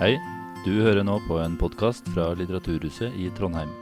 [0.00, 0.16] Hei,
[0.64, 3.72] du hører nå på en podkast fra Litteraturhuset i Trondheim.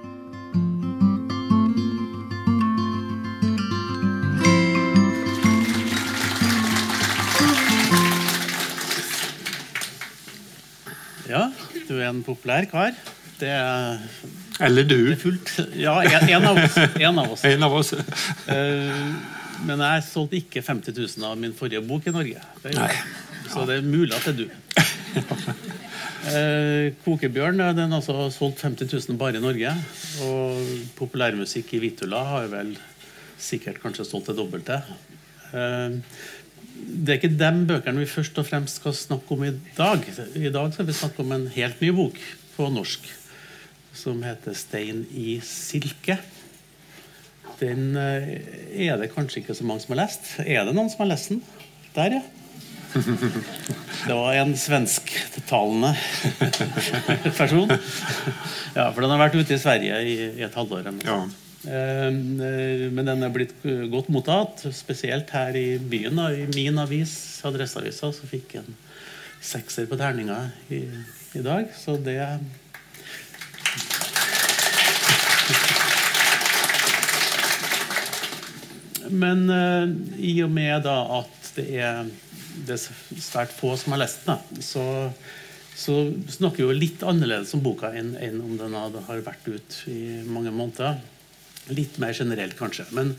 [11.28, 11.48] Ja,
[11.88, 12.92] du er en populær kar.
[13.40, 13.98] Det er,
[14.62, 15.10] Eller det du.
[15.12, 15.54] er fullt.
[15.80, 16.76] Ja, en, en av oss.
[17.00, 17.44] En av oss.
[17.54, 17.92] En av oss.
[17.92, 19.06] Eh,
[19.64, 22.42] men jeg solgte ikke 50 000 av min forrige bok i Norge.
[22.62, 22.74] Det.
[23.50, 25.53] Så det er mulig at det er du.
[26.24, 29.72] Eh, Kokebjørn eh, den har altså solgt 50 000 bare i Norge.
[30.24, 30.62] Og
[30.96, 32.72] populærmusikk i Vitula har vel
[33.40, 34.80] sikkert kanskje solgt det dobbelte.
[35.52, 35.98] Eh,
[36.74, 40.06] det er ikke de bøkene vi først og fremst skal snakke om i dag.
[40.34, 42.18] I dag skal vi snakke om en helt ny bok
[42.56, 43.10] på norsk
[43.94, 46.18] som heter 'Stein i silke'.
[47.60, 48.40] Den eh,
[48.88, 50.40] er det kanskje ikke så mange som har lest.
[50.40, 51.42] Er det noen som har lest den?
[51.94, 52.22] Der, ja.
[52.94, 55.94] Det var en svensktalende
[57.36, 57.70] person.
[58.74, 60.86] Ja, for den har vært ute i Sverige i, i et halvår.
[61.02, 61.16] Ja.
[61.24, 61.40] sånt.
[61.64, 62.10] Eh,
[62.94, 66.20] Men den er blitt eh, godt mottatt, spesielt her i byen.
[66.36, 67.14] I min avis,
[67.48, 68.76] Adresseavisa, så fikk jeg en
[69.44, 70.38] sekser på terninga
[70.72, 70.84] i,
[71.34, 71.72] i dag.
[71.76, 72.20] Så det
[79.10, 79.88] Men eh,
[80.24, 82.08] i og med da at det er,
[82.54, 84.84] det er svært få som har lest den, så,
[85.76, 85.96] så
[86.36, 90.22] snakker vi jo litt annerledes om boka enn, enn om den har vært ute i
[90.28, 91.00] mange måneder.
[91.74, 92.84] Litt mer generelt, kanskje.
[92.92, 93.14] Men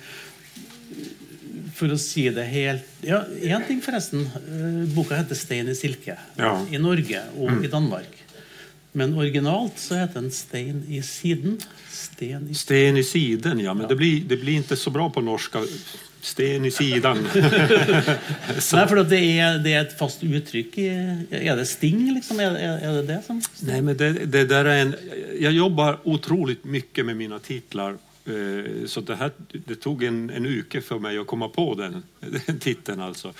[1.75, 4.25] for å si det helt Ja, én ting, forresten.
[4.25, 6.65] Eh, Boka heter 'Stein i silke' Ja.
[6.71, 8.11] i Norge og i Danmark.
[8.93, 11.59] Men originalt så heter den 'Stein i siden'.
[11.91, 13.73] Sten i Sten i sidan, ja.
[13.73, 15.63] Men det blir, det blir inte så bra på norska.
[16.25, 17.19] Sten i sidan.
[17.23, 20.87] Nei, for at det er, det er et fast uttrykk i
[21.29, 22.39] Er det sting, liksom?
[22.41, 24.95] Er, er det det som Nej, men det, det där är en,
[25.39, 27.97] jag jobbar otroligt mycket med mina titlar.
[28.25, 29.31] eh, Så det, här,
[29.65, 33.01] det tog en, en uke för mig att komma på den, den titeln.
[33.01, 33.33] Alltså.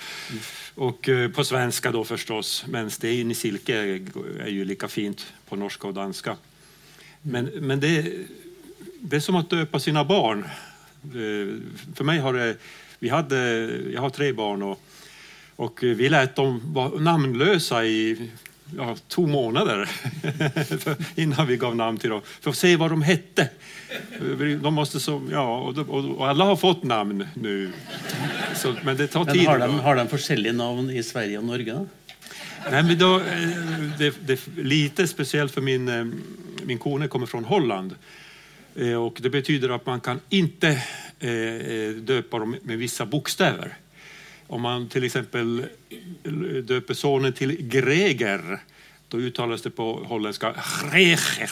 [0.74, 4.00] Och eh, på svenska då förstås, men Sten i silke är,
[4.40, 6.36] är ju lika fint på norska och danska.
[7.22, 8.12] Men, men det,
[9.00, 10.44] det är som att döpa sina barn.
[11.04, 11.58] Eh,
[11.94, 12.56] För mig har det,
[12.98, 13.36] vi hade,
[13.92, 14.80] jag har tre barn och,
[15.56, 18.30] och vi lät dem vara namnlösa i
[18.76, 19.90] ja, två månader
[21.14, 23.48] innan vi gav namn till dem, för att se vad de hette.
[24.62, 27.72] De måste så, ja, och, och, och alla har fått namn nu.
[28.54, 29.46] Så, men det tar Men tid.
[29.46, 29.82] har de, då.
[29.82, 31.86] har de forskjellige navn i Sverige og Norge?
[32.70, 33.48] Nej, men då, eh,
[33.98, 36.06] det, det är lite speciellt för min, eh,
[36.64, 37.94] min kone kommer från Holland.
[38.74, 40.82] Eh, Och det betyder att man kan inte
[41.20, 43.76] Eh, eh, döpa dem med vissa bokstäver.
[44.46, 45.66] Om man till exempel
[46.22, 46.32] eh,
[46.62, 48.60] döper sonen till Greger
[49.08, 50.54] då uttalas det på holländska
[50.90, 51.50] Greger.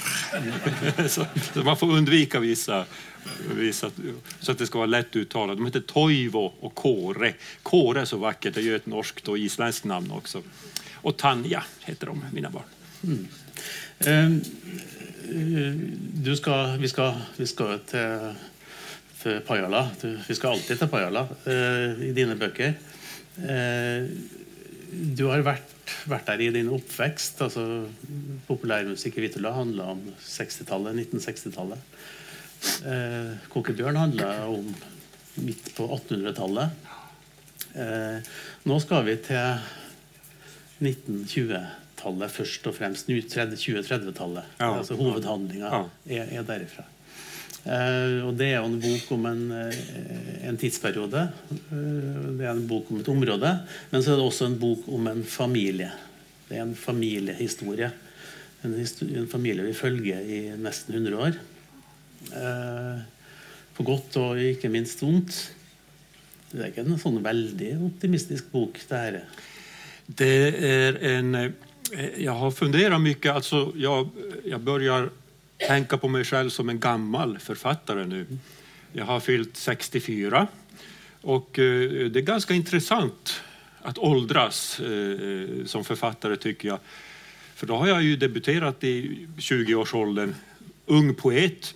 [1.09, 2.85] så, så man får undvika vissa,
[3.51, 3.91] vissa
[4.41, 5.57] så att det ska vara lätt uttalat.
[5.57, 7.35] De heter Toivo och Kåre.
[7.63, 10.43] Kåre är så vackert, det är ju ett norskt och isländskt namn också.
[10.95, 12.63] Och Tanja heter de, mina barn.
[13.03, 13.29] Mm.
[13.99, 14.41] Ehm,
[16.15, 18.35] du ska, vi, ska, vi ska till
[19.25, 19.83] til Pajala.
[20.01, 22.75] Du, vi skal alltid til Pajala eh, i dine bøker.
[23.41, 24.09] Eh,
[25.19, 25.73] du har vært,
[26.09, 27.41] vært der i din oppvekst.
[27.49, 27.65] altså
[28.47, 31.95] Populærmusikk i Vitula handla om 60-tallet, 1960-tallet.
[32.89, 34.69] Eh, Kokebjørn handla om
[35.45, 36.93] midt på 1800-tallet.
[37.75, 38.35] Eh,
[38.71, 39.59] nå skal vi til
[40.85, 43.09] 1920-tallet først og fremst.
[43.11, 44.45] nu 30 2030-tallet.
[44.61, 44.71] Ja.
[44.79, 45.83] altså Hovedhandlinga Ja.
[46.07, 46.85] er, er derifra.
[47.65, 51.29] Eh, og Det er jo en bok om en, eh, en tidsperiode.
[51.73, 53.53] Eh, det er en bok om et område.
[53.91, 55.91] Men så er det også en bok om en familie.
[56.49, 57.91] Det er en familiehistorie.
[58.65, 61.37] En, historie, en familie vi følger i nesten 100 år.
[63.77, 65.35] På godt og ikke minst vondt.
[66.53, 68.79] Det er ikke en sånn veldig optimistisk bok.
[68.89, 69.21] det her.
[70.07, 71.35] Det er en...
[71.35, 71.51] eh,
[72.19, 73.33] Jag har funderat mycket.
[73.33, 74.09] Alltså jag,
[74.45, 75.11] jag börjar
[75.59, 78.27] tänka på mig själv som en gammal författare nu.
[78.93, 80.47] Jag har fyllt 64.
[81.21, 83.43] Och eh, det är ganska intressant
[83.83, 86.79] att åldras eh, eh, som författare tycker jag.
[87.55, 90.35] För då har jag ju debuterat i 20-årsåldern,
[90.87, 91.75] ung poet.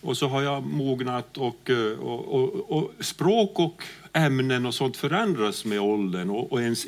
[0.00, 3.82] Och så har jag mognat och, och, och, och språk och
[4.12, 6.86] ämnen och sånt förändras med åldern och, och ens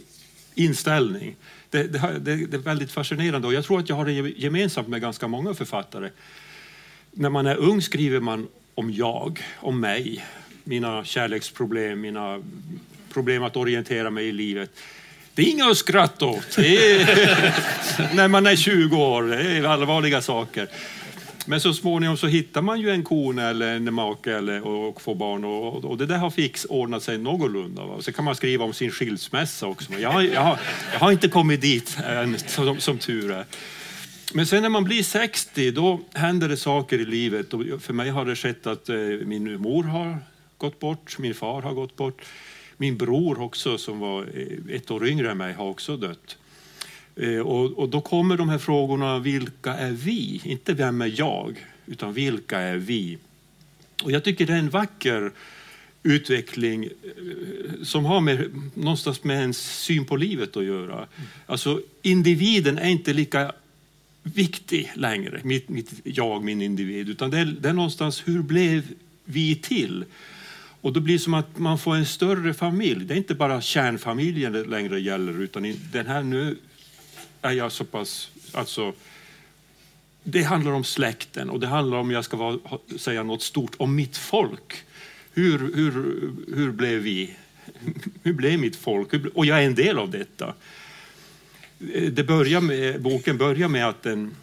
[0.55, 1.37] inställning.
[1.71, 4.89] Det, det, det, det är väldigt fascinerande och jag tror att jag har det gemensamt
[4.89, 6.11] med ganska många författare.
[7.13, 10.25] När man är ung skriver man om jag, om mig,
[10.65, 12.43] mina kärleksproblem, mina
[13.13, 14.71] problem att orientera mig i livet.
[15.35, 16.59] Det är inga att skratta åt.
[18.15, 20.69] när man är 20 år, det är allvarliga saker.
[21.49, 25.15] Men så småningom så hittar man ju en kone eller en make eller, och får
[25.15, 27.85] barn och, och det där har fix ordnat sig någorlunda.
[27.85, 27.95] Va?
[27.95, 29.93] Och så kan man skriva om sin skilsmässa också.
[29.93, 30.59] Jag har, jag har,
[30.93, 33.45] jag har inte kommit dit än, som, som tur är.
[34.35, 37.55] Men sen när man blir 60 då händer det saker i livet.
[37.55, 40.19] Och för mig har det skett att eh, min mor har
[40.59, 42.25] gått bort, min far har gått bort.
[42.77, 46.37] Min bror också som var eh, ett år yngre än mig har också dött.
[47.21, 50.41] Eh, och, och, då kommer de här frågorna, vilka är vi?
[50.45, 53.19] Inte vem är jag, utan vilka är vi?
[54.03, 55.33] Och jag tycker det är en vacker
[56.03, 61.07] utveckling eh, som har med, någonstans med ens syn på livet att göra.
[61.47, 63.53] Alltså individen är inte lika
[64.23, 68.83] viktig längre, mitt, mitt jag, min individ, utan det är, det är någonstans hur blev
[69.25, 70.05] vi till?
[70.81, 73.05] Och då blir det som att man får en större familj.
[73.05, 76.57] Det är inte bara kärnfamiljen det längre gäller, utan den här nu
[77.43, 78.31] är jag så pass...
[78.53, 78.93] Alltså,
[80.23, 82.59] det handlar om släkten och det handlar om, jag ska vara,
[82.99, 84.85] säga något stort, om mitt folk.
[85.33, 85.93] Hur, hur,
[86.57, 87.37] hur blev vi?
[88.23, 89.09] Hur blev mitt folk?
[89.35, 90.55] Och jag är en del av detta.
[91.95, 94.37] Eh, det börjar med, boken börjar med att en,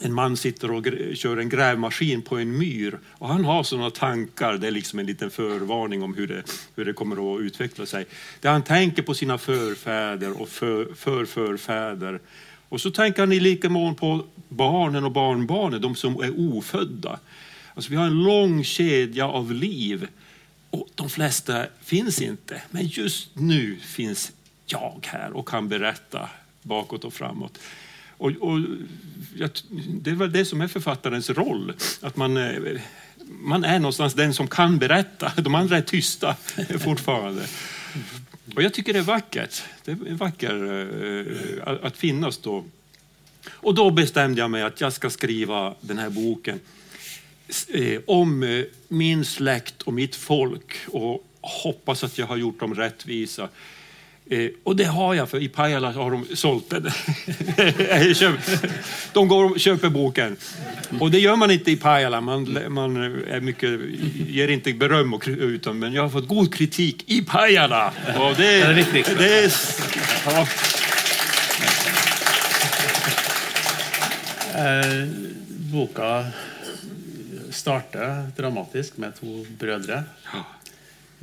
[0.00, 4.58] en man sitter och kör en grävmaskin på en myr och han har sådana tankar,
[4.58, 6.42] det är liksom en liten förvarning om hur det,
[6.76, 8.06] hur det kommer att utveckla sig.
[8.40, 12.20] Där han tänker på sina förfäder och för, förförfäder.
[12.68, 17.18] Och så tänker han i lika mån på barnen och barnbarnen, de som är ofödda.
[17.74, 20.08] Alltså vi har en lång kedja av liv
[20.70, 22.62] och de flesta finns inte.
[22.70, 24.32] Men just nu finns
[24.66, 26.28] jag här och kan berätta
[26.62, 27.58] bakåt och framåt.
[28.20, 28.60] Och, och,
[29.76, 32.80] det är väl det som är författarens roll, att man, eh,
[33.40, 35.32] man är någonstans den som kan berätta.
[35.36, 36.36] De andra är tysta
[36.80, 37.46] fortfarande.
[38.56, 39.62] Och jag tycker det är vackert.
[39.84, 42.64] Det är vackert uh, eh, att finnas då.
[43.50, 46.60] Och då bestämde jag mig att jag ska skriva den här boken
[47.74, 53.48] uh, om min släkt och mitt folk och hoppas att jag har gjort dem rättvisa.
[54.30, 56.82] Eh, och det har jag, för i Pajala har de sålt den.
[59.12, 60.36] de går och köper boken.
[61.00, 62.20] Och det gör man inte i Pajala.
[62.20, 62.96] Man, man
[63.28, 63.80] är mycket,
[64.28, 67.92] ger inte beröm, och, utan, men jag har fått god kritik i Pajala.
[68.18, 69.18] Och det, det är riktigt.
[69.18, 69.52] Det är,
[70.24, 70.46] ja.
[74.54, 75.08] Eh,
[75.48, 76.24] boka
[77.50, 80.02] starter dramatisk med två bröder.
[80.32, 80.44] Ja.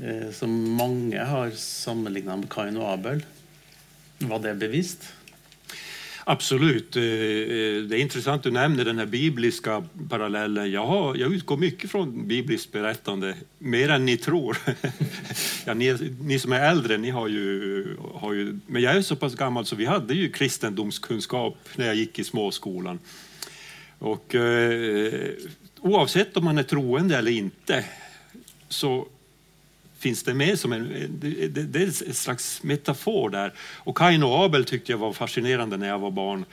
[0.04, 3.26] Eh, som många har sammenlignet med Kain och Abel.
[4.20, 5.14] Var det bevisst?
[6.24, 6.96] Absolut.
[6.96, 10.72] Eh, eh, det är intressant att du nämner den här bibliska parallellen.
[10.72, 14.58] Jag, har, jag utgår mycket från bibliskt berättande, mer än ni tror.
[15.66, 18.60] ja, ni, ni, som är äldre, ni har ju, har ju...
[18.68, 22.24] Men jag är så pass gammal så vi hade ju kristendomskunskap när jag gick i
[22.24, 23.00] småskolan.
[24.00, 25.32] Och eh,
[25.82, 27.86] oavsett om man är troende eller inte
[28.70, 29.08] så
[30.08, 33.54] finns det med som en, det, det, är en slags metafor där.
[33.60, 36.46] Och Kain och Abel tyckte jag var fascinerande när jag var barn.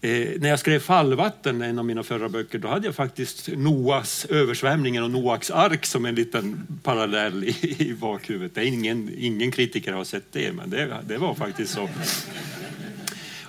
[0.00, 4.24] Eh, när jag skrev Fallvatten, en av mina förra böcker, då hade jag faktiskt Noas
[4.24, 8.54] översvämningen och Noaks ark som en liten parallell i, i bakhuvudet.
[8.54, 11.88] Det är ingen, ingen kritiker har sett det, men det, det var faktiskt så.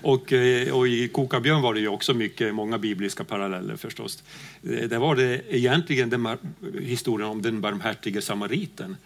[0.01, 4.23] Och, eh, och i Kokabjörn var det ju också mycket, många bibliska paralleller förstås.
[4.63, 6.37] Eh, där var det egentligen den
[6.81, 8.97] historien om den barmhärtige samariten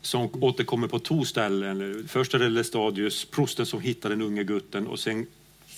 [0.00, 2.08] som återkommer på två ställen.
[2.08, 5.26] Först är det Lestadius, prosten som hittar den unge gutten och sen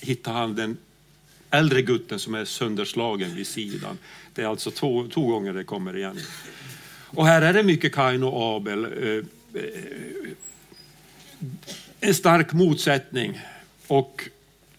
[0.00, 0.76] hittar han den
[1.50, 3.98] äldre gutten som är sönderslagen vid sidan.
[4.34, 6.18] Det är alltså två, två gånger det kommer igen.
[7.10, 8.84] Och här är det mycket Kain och Abel.
[8.84, 9.24] Eh,
[12.00, 13.40] en stark motsättning.
[13.86, 14.28] Och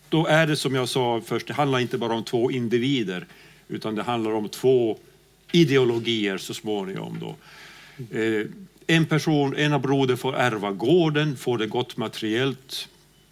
[0.09, 3.25] då är det som jag sa först, det handlar inte bara om två individer
[3.67, 4.97] utan det handlar om två
[5.51, 7.19] ideologier så småningom.
[7.19, 7.35] Då.
[8.19, 8.45] Eh,
[8.87, 12.87] en person, ena broder får ärva gården, får det gott materiellt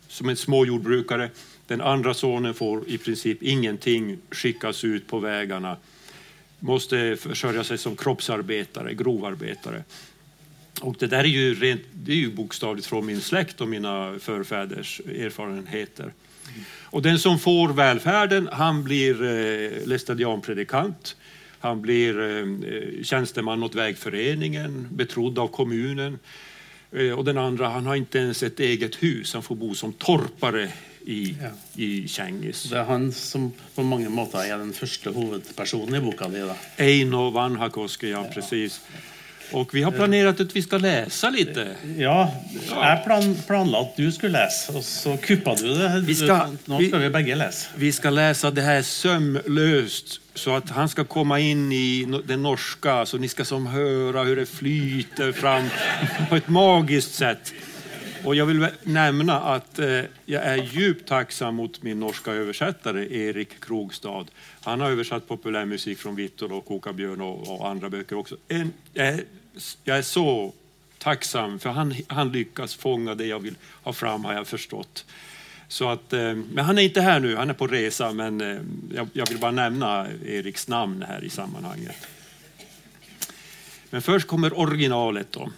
[0.08, 1.30] som en småjordbrukare.
[1.68, 5.78] Den andra sonen får i princip ingenting, skickas ut på vägarna.
[6.60, 9.84] Måste försörja sig som kroppsarbetare, grovarbetare.
[10.82, 14.20] Och det där är ju, rent, det är ju bokstavligt från min släkt och mina
[14.20, 16.14] förfäders erfarenheter.
[16.90, 21.16] Och den som får välfärden, han blir eh, lästadianpredikant.
[21.60, 26.20] Han blir eh, tjänsteman åt vägföreningen, betrodd av kommunen.
[26.92, 29.94] Eh, och den andra, han har inte ens ett eget hus, han får bo som
[29.94, 30.70] torpare
[31.06, 31.50] i, ja.
[31.84, 32.64] i Kängis.
[32.64, 36.52] Det är han som på många måter är den första huvudpersonen i boken.
[36.78, 38.82] Eino Vanhakoski, ja, ja, precis.
[39.52, 41.68] Och vi har planerat att vi ska läsa lite.
[41.98, 42.34] Ja,
[42.76, 46.00] jag plan, planlade att du skulle läsa och så kuppade du det.
[46.06, 47.70] Vi ska- nu ska vi bägge läsa.
[47.76, 53.06] Vi ska läsa det här sömlöst så att han ska komma in i det norska
[53.06, 55.70] så ni ska som höra hur det flyter fram
[56.30, 57.54] på ett magiskt sätt.
[58.24, 63.60] Och jag vill nämna att eh, jag är djupt tacksam mot min norska översättare Erik
[63.60, 64.26] Krogstad.
[64.62, 68.36] Han har översatt populärmusik från Vittor och Kokabjörn och, och andra böcker också.
[68.48, 69.24] En, jag, är,
[69.84, 70.54] jag är så
[70.98, 75.06] tacksam för han, han lyckas fånga det jag vill ha fram har jag förstått.
[75.68, 78.58] Så att, eh, men han är inte här nu, han är på resa, men eh,
[78.96, 82.08] jag, jag vill bara nämna Eriks namn här i sammanhanget.
[83.90, 85.50] Men först kommer originalet då.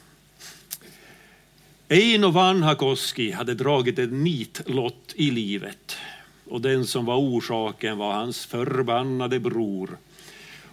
[1.92, 5.98] Eino Vanhakoski hade dragit en nitlott i livet
[6.46, 9.98] och den som var orsaken var hans förbannade bror.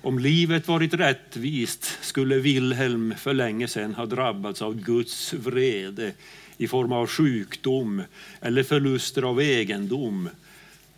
[0.02, 6.12] Om livet varit rättvist skulle Wilhelm för länge sedan ha drabbats av Guds vrede
[6.56, 8.02] i form av sjukdom
[8.40, 10.28] eller förluster av egendom.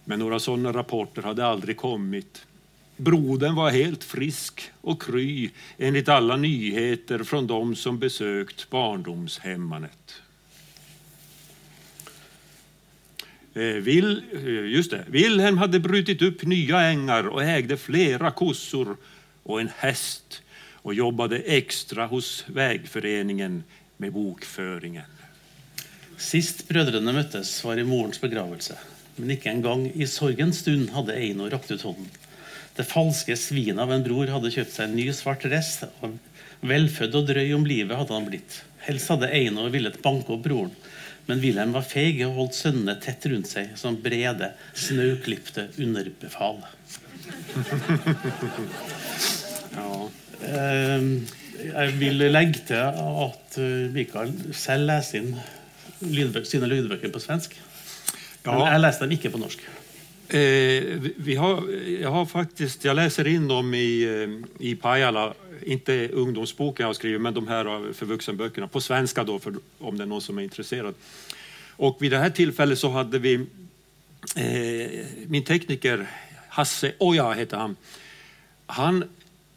[0.04, 2.46] Men några sådana rapporter hade aldrig kommit.
[2.98, 10.22] Brodern var helt frisk och kry enligt alla nyheter från de som besökt barndomshemmanet.
[13.54, 15.04] Eh, Vil, eh, just det.
[15.08, 18.96] Wilhelm hade brutit upp nya ängar och ägde flera kossor
[19.42, 23.64] och en häst och jobbade extra hos vägföreningen
[23.96, 25.04] med bokföringen.
[26.16, 28.78] Sist bröderna möttes var i morens begravelse.
[29.16, 32.08] Men inte en gång i sorgens stund hade Eino rakt ut handen.
[32.78, 36.14] Det falske svinet av en bror hadde kjøpt seg en ny svart dress, og
[36.68, 38.60] velfødd og drøy om livet hadde han blitt.
[38.86, 40.70] Helst hadde Eino villet banke opp broren,
[41.28, 46.62] men Wilhelm var feig og holdt sønnene tett rundt seg som brede, snauklipte underbefal.
[49.74, 49.90] Ja.
[50.46, 51.10] Eh,
[51.58, 55.32] Jeg vil legge til at eh, Mikael selv leser inn
[56.06, 57.56] lydbøk, sine lydbøker på svensk.
[58.46, 58.68] Men Ja.
[58.76, 59.64] jeg leser dem ikke på norsk.
[60.28, 60.84] Eh,
[61.16, 61.62] vi- har,
[62.00, 65.34] jag har faktiskt, jag läser in dem i, eh, i Pajala,
[65.66, 69.96] inte ungdomsboken jag har skrivit, men de här för vuxenböckerna, på svenska då, för, om
[69.98, 70.94] det är någon som är intresserad.
[71.76, 73.34] Och vid det här tillfället så hade vi
[74.36, 76.06] eh, min tekniker
[76.48, 77.76] Hasse Oja heter han.
[78.66, 79.04] Han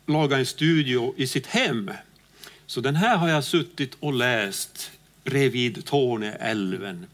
[0.05, 1.91] lagade en studio i sitt hem.
[2.65, 4.91] Så den här har jag suttit och läst
[5.23, 7.05] bredvid Torneälven.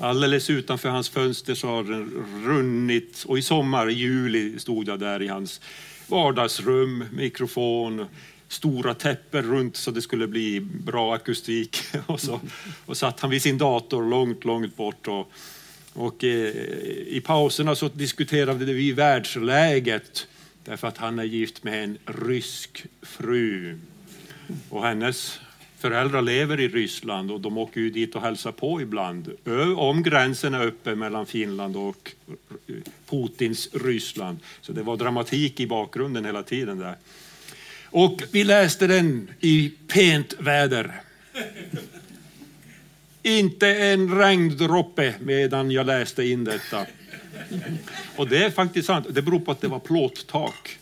[0.00, 5.00] Alldeles utanför hans fönster så har den runnit och i sommar, i juli, stod jag
[5.00, 5.60] där i hans
[6.06, 8.06] vardagsrum, mikrofon,
[8.48, 11.76] stora täpper runt så det skulle bli bra akustik.
[12.06, 12.40] Och så
[12.86, 15.08] och satt han vid sin dator långt, långt bort.
[15.08, 15.32] Och,
[15.92, 16.54] och eh,
[17.06, 20.26] i pauserna så diskuterade vi världsläget
[20.64, 23.78] därför att han är gift med en rysk fru.
[24.68, 25.40] Och hennes
[25.80, 29.30] föräldrar lever i Ryssland och de åker ju dit och hälsar på ibland.
[29.76, 32.12] Om gränsen är öppen mellan Finland och
[33.08, 34.38] Putins Ryssland.
[34.60, 36.94] Så det var dramatik i bakgrunden hela tiden där.
[37.84, 41.00] Och vi läste den i pent väder.
[43.22, 46.86] Inte en regndroppe medan jag läste in detta.
[48.16, 49.06] Och det är faktiskt sant.
[49.10, 50.78] Det beror på att det var plåttak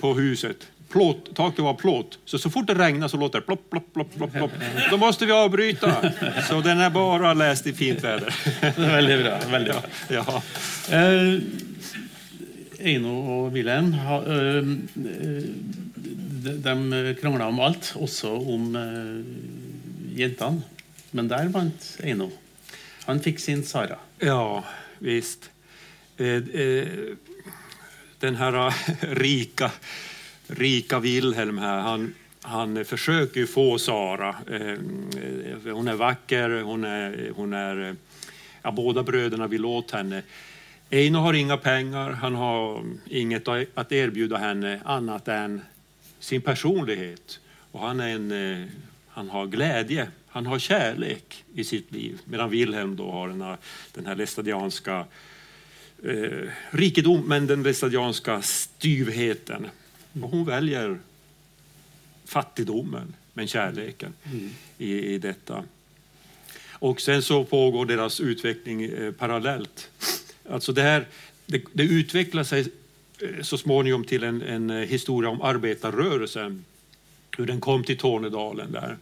[0.00, 0.71] på huset.
[0.92, 4.14] Plåt, taket var plåt, så så fort det regnar så låter det plopp, plopp, plopp,
[4.16, 4.50] plopp, plopp.
[4.90, 6.12] Då måste vi avbryta.
[6.48, 8.34] Så den är bara läst i fint väder.
[8.76, 9.38] Veldig bra.
[9.50, 9.82] veldig bra.
[10.08, 10.42] Ja.
[10.96, 11.40] Eh,
[12.82, 14.64] Eino og Wilhelm eh, eh,
[16.42, 16.54] de,
[16.90, 20.62] de krangla om alt, også om eh, jentene.
[21.10, 22.30] Men der vant Eino.
[23.06, 23.98] Han fikk sin Sara.
[24.18, 24.64] Ja,
[24.98, 25.50] visst.
[26.16, 26.88] Eh, eh,
[28.22, 29.70] Den här eh, rika,
[30.56, 34.36] rika Wilhelm här, han, han försöker ju få Sara.
[34.50, 37.94] Eh, eh, hon är vacker, hon är, hon är, eh,
[38.62, 40.22] ja, båda bröderna vill åt henne.
[40.90, 45.60] Eino har inga pengar, han har inget att erbjuda henne annat än
[46.20, 47.40] sin personlighet.
[47.70, 48.70] Och han, är en,
[49.08, 52.18] han har glädje, han har kärlek i sitt liv.
[52.24, 53.56] Medan Wilhelm då har den här,
[53.94, 55.04] den här lestadianska
[56.04, 59.66] eh, rikedomen, den lestadianska styvheten.
[60.20, 60.98] Hon väljer
[62.24, 64.12] fattigdomen, men kärleken
[64.78, 65.64] i, i detta.
[66.70, 69.90] Och sen så pågår deras utveckling eh, parallellt.
[70.50, 71.06] Alltså det, här,
[71.46, 72.60] det, det utvecklar sig
[73.20, 76.64] eh, så småningom till en, en eh, historia om arbetarrörelsen.
[77.36, 78.96] Hur den kom till Tornedalen där.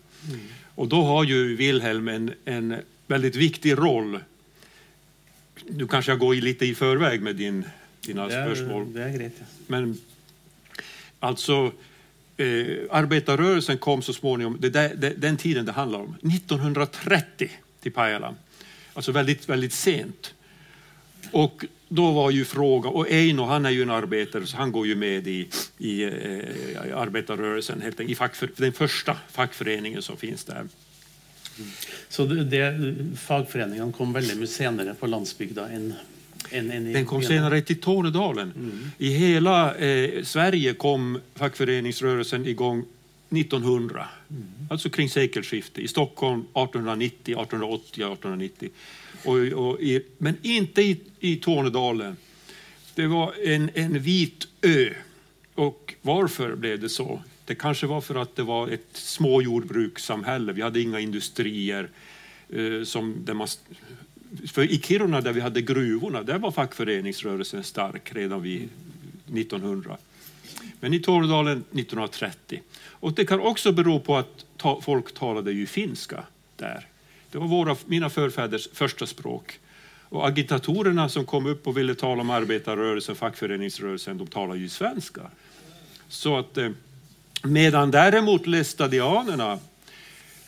[0.75, 2.77] Och då har ju Wilhelm en, en
[3.07, 4.21] väldigt viktig roll.
[5.69, 7.65] Nu kanske jag går lite i förväg med din,
[8.01, 8.93] dina Det er, spörsmål.
[8.93, 9.33] det greit.
[9.39, 9.45] Ja.
[9.67, 9.99] Men
[11.21, 11.73] alltså,
[12.37, 17.51] eh, arbetarrörelsen kom så småningom, det, det, den tiden det handlar om, 1930
[17.83, 18.35] till Pajala.
[18.95, 20.35] Alltså väldigt, väldigt sent.
[21.31, 24.87] Och då var ju frågan, och Eino han är ju en arbetare så han går
[24.87, 25.49] ju med i,
[25.79, 26.11] i, eh,
[26.97, 30.69] arbetarrörelsen, helt enkelt, i fackför, den första fackföreningen som finns där.
[32.09, 35.95] Så det, det, fagföreningen kom väldigt mycket senare på landsbygden än,
[36.51, 38.53] än, än Den kom senare till Tornedalen.
[38.57, 38.91] Mm.
[38.99, 42.85] I hela eh, Sverige kom fackföreningsrörelsen igång
[43.31, 44.43] 1900, mm.
[44.71, 45.79] alltså kring sekelskiftet.
[45.79, 48.71] I Stockholm 1890, 1880, 1890.
[49.25, 49.37] Och,
[49.69, 52.17] och i, men inte i, i Tornedalen.
[52.95, 54.91] Det var en, en vit ö.
[55.55, 57.23] Och varför blev det så?
[57.45, 60.53] Det kanske var för att det var ett småjordbrukssamhälle.
[60.53, 61.89] Vi hade inga industrier.
[62.53, 63.49] Eh, som där man,
[64.47, 68.69] för I Kiruna där vi hade gruvorna, där var fackföreningsrörelsen stark redan vid
[69.27, 69.97] 1900.
[70.81, 72.63] Men i Tornedalen 1930.
[72.87, 76.25] Och det kan också bero på att ta, folk talade ju finska
[76.57, 76.87] där.
[77.31, 79.59] Det var våra, mina förfäders första språk.
[80.09, 85.23] Och agitatorerna som kom upp och ville tala om arbetarrörelsen, fackföreningsrörelsen, de talade ju svenska.
[86.09, 86.71] Så att, eh,
[87.43, 89.59] medan däremot lestadianerna,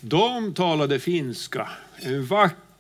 [0.01, 1.69] de talade finska.
[1.97, 2.72] En vacker,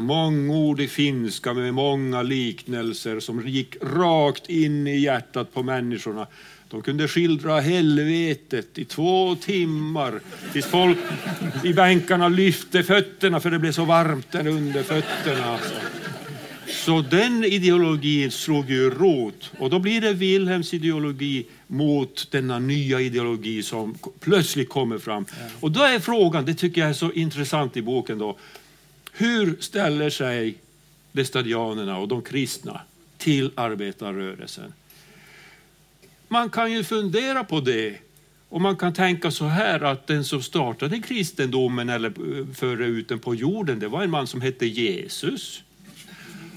[0.00, 6.26] mångordig finska med många liknelser som gick rakt in i hjärtat på människorna.
[6.70, 10.20] De kunde skildra helvetet i två timmar
[10.52, 10.98] tills folk
[11.64, 15.44] i bänkarna lyfte fötterna för det blev så varmt där under fötterna.
[15.44, 15.74] Alltså.
[16.66, 23.00] Så den ideologin slog ju rot och då blir det Wilhelms ideologi mot denna nya
[23.00, 25.26] ideologi som plötsligt kommer fram.
[25.60, 28.38] Och då är frågan, det tycker jag är så intressant i boken då,
[29.12, 30.54] hur ställer sig
[31.12, 32.80] lestadianerna och de kristna
[33.18, 34.72] till arbetarrörelsen?
[36.28, 37.96] Man kan ju fundera på det.
[38.48, 43.08] Och man kan tänka så här att den som startade kristendomen eller eh, förde ut
[43.08, 45.62] den på jorden, det var en man som hette Jesus.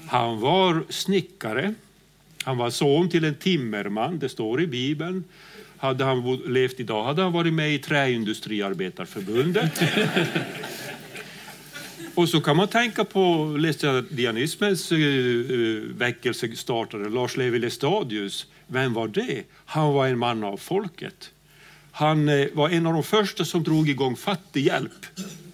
[0.06, 1.74] Han var snickare.
[2.44, 5.24] Han var son till en timmerman, det står i Bibeln.
[5.76, 9.82] Hade han levt idag hade han varit med i Träindustriarbetarförbundet.
[12.16, 17.08] Och så kan man tänka på laestadianismens eh, eh, väckelse startade.
[17.08, 18.46] Lars Levi Lestadius.
[18.66, 19.42] Vem var det?
[19.64, 21.30] Han var en man av folket.
[21.92, 25.06] Han eh, var en av de första som drog igång fattighjälp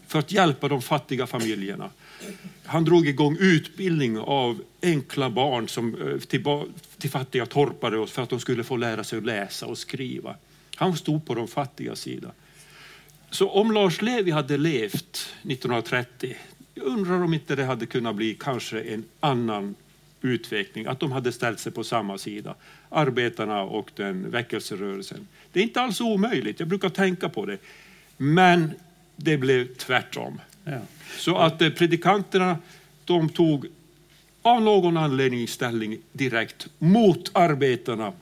[0.07, 1.91] för att hjälpa de fattiga familjerna.
[2.65, 6.45] Han drog igång utbildning av enkla barn som, till,
[6.99, 10.37] till fattiga torpare för att de skulle få lära sig att läsa och skriva.
[10.77, 12.33] Han stod på de fattiga sida.
[13.33, 16.37] Så om Lars Levi hade levt 1930,
[16.75, 19.75] jag undrar om inte det hade kunnat bli kanske en annan
[20.23, 22.55] utveckling, att de hade ställt sig på samma sida,
[22.89, 25.29] arbetarna och den väckelserörelsen.
[25.53, 27.59] Det är inte alls omöjligt, jag brukar tänka på det.
[28.17, 28.71] Men
[29.17, 30.41] det blev tvärtom.
[30.65, 30.81] Ja.
[31.19, 32.59] Så att eh, predikanterna,
[33.05, 33.67] de tog
[34.43, 38.13] av någon anledning ställning direkt mot arbetarna.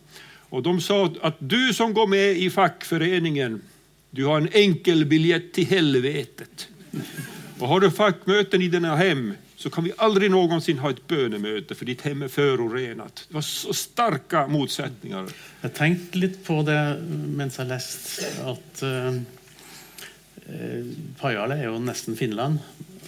[0.48, 3.62] Och de sa att du som går med i fackföreningen,
[4.10, 6.68] du har en enkel biljett till helvetet.
[7.60, 11.74] Och har du fackmöten i dina hem så kan vi aldrig någonsin ha ett bönemöte
[11.74, 13.24] för ditt hem är förorenat.
[13.28, 15.28] Det var så starka motsättningar.
[15.60, 19.20] Jag tänkte lite på det medan jag läste att uh,
[21.18, 22.58] Pajala är ju nästan Finland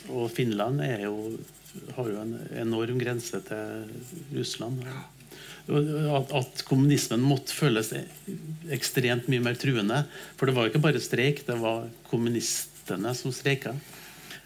[0.09, 1.39] och Finland är ju,
[1.95, 3.85] har ju en enorm gräns till
[4.35, 4.87] Ryssland.
[6.17, 7.93] Att, att kommunismen måtte føles
[8.71, 10.05] extremt mycket mer truende.
[10.37, 13.79] För det var inte bara strejk, det var kommunisterna som strejkade.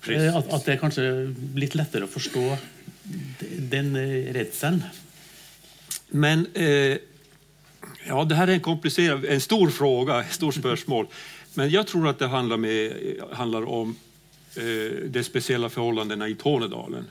[0.09, 2.57] Eh, At, att, det er kanskje lite lättare att förstå
[3.59, 4.35] den redselen.
[4.35, 4.83] rädslan.
[6.09, 6.99] Men eh,
[8.07, 11.07] ja, det här är en komplicerad, en stor fråga, ett stort spörsmål.
[11.55, 13.97] Men jag tror att det handlar, med, eh, handlar om
[14.57, 17.05] eh, de speciella förhållandena i Tornedalen.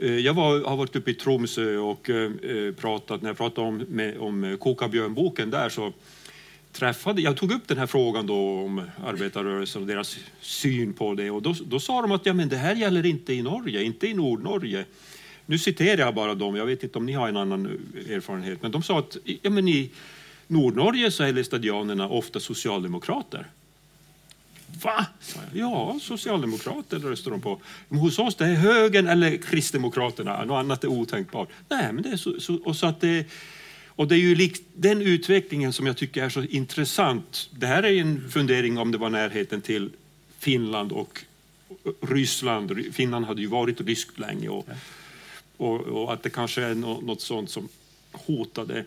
[0.00, 2.30] Eh, jag var, har varit uppe i Tromsö och eh,
[2.74, 5.92] pratat, när jag pratade om, med, om Kokabjörnboken där så
[6.78, 11.30] träffade, jag tog upp den här frågan då om arbetarrörelsen och deras syn på det
[11.30, 14.06] och då, då sa de att ja, men det här gäller inte i Norge, inte
[14.06, 14.84] i Nordnorge.
[15.46, 18.62] Nu citerar jag bara dem, jag vet inte om ni har en annan eh, erfarenhet,
[18.62, 19.90] men de sa att ja, men i
[20.46, 23.46] Nordnorge så är lestadianerna ofta socialdemokrater.
[24.82, 25.06] Va?
[25.52, 27.60] Ja, socialdemokrater röstar de på.
[27.88, 31.48] Men hos oss det är högern eller kristdemokraterna, något annat är otänkbart.
[31.68, 33.26] Nej, men det är så, så och så att det
[33.98, 37.50] och det är ju den utvecklingen som jag tycker är så intressant.
[37.50, 39.90] Det här är en fundering om det var närheten till
[40.38, 41.24] Finland och
[42.00, 42.84] Ryssland.
[42.92, 44.68] Finland hade ju varit ryskt länge och,
[45.56, 47.68] och, och att det kanske är något sånt som
[48.12, 48.84] hotade.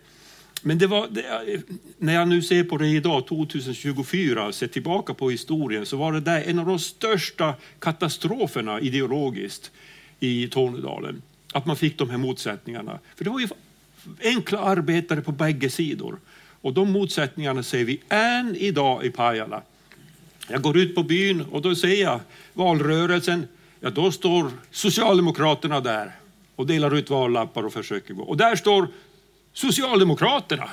[0.61, 1.61] men det var, det,
[1.97, 6.21] när jag nu ser på det idag, 2024, ser tillbaka på historien, så var det
[6.21, 9.71] där en av de största katastroferna ideologiskt
[10.19, 11.21] i Tornedalen.
[11.53, 12.99] Att man fick de här motsättningarna.
[13.15, 13.47] För det var ju
[14.23, 16.19] enkla arbetare på bägge sidor.
[16.61, 19.61] Och de motsättningarna ser vi än idag i Pajala.
[20.47, 22.19] Jag går ut på byn och då ser jag
[22.53, 23.47] valrörelsen.
[23.79, 26.15] Ja, då står Socialdemokraterna där
[26.55, 28.23] och delar ut vallappar och försöker gå.
[28.23, 28.87] Och där står
[29.53, 30.69] Socialdemokraterna.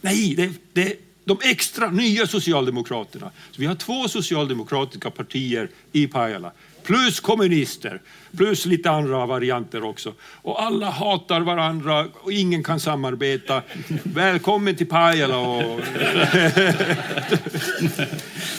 [0.00, 3.30] Nej, det, det, de extra nya Socialdemokraterna.
[3.50, 8.00] Så vi har två socialdemokratiska partier i Pajala plus kommunister,
[8.36, 10.14] plus lite andra varianter också.
[10.20, 13.62] Och alla hatar varandra och ingen kan samarbeta.
[14.02, 15.38] Välkommen till Pajala!
[15.38, 15.80] Och...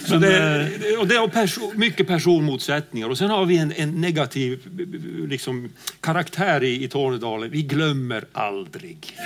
[0.05, 3.09] Så det, och det är perso mycket personmotsättningar.
[3.09, 4.59] Och sen har vi en, en negativ
[5.29, 7.49] liksom, karaktär i, i Tornedalen.
[7.49, 9.17] Vi glömmer aldrig.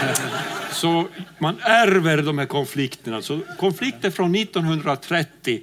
[0.72, 3.22] Så man ärver de här konflikterna.
[3.22, 5.60] Så konflikter från 1930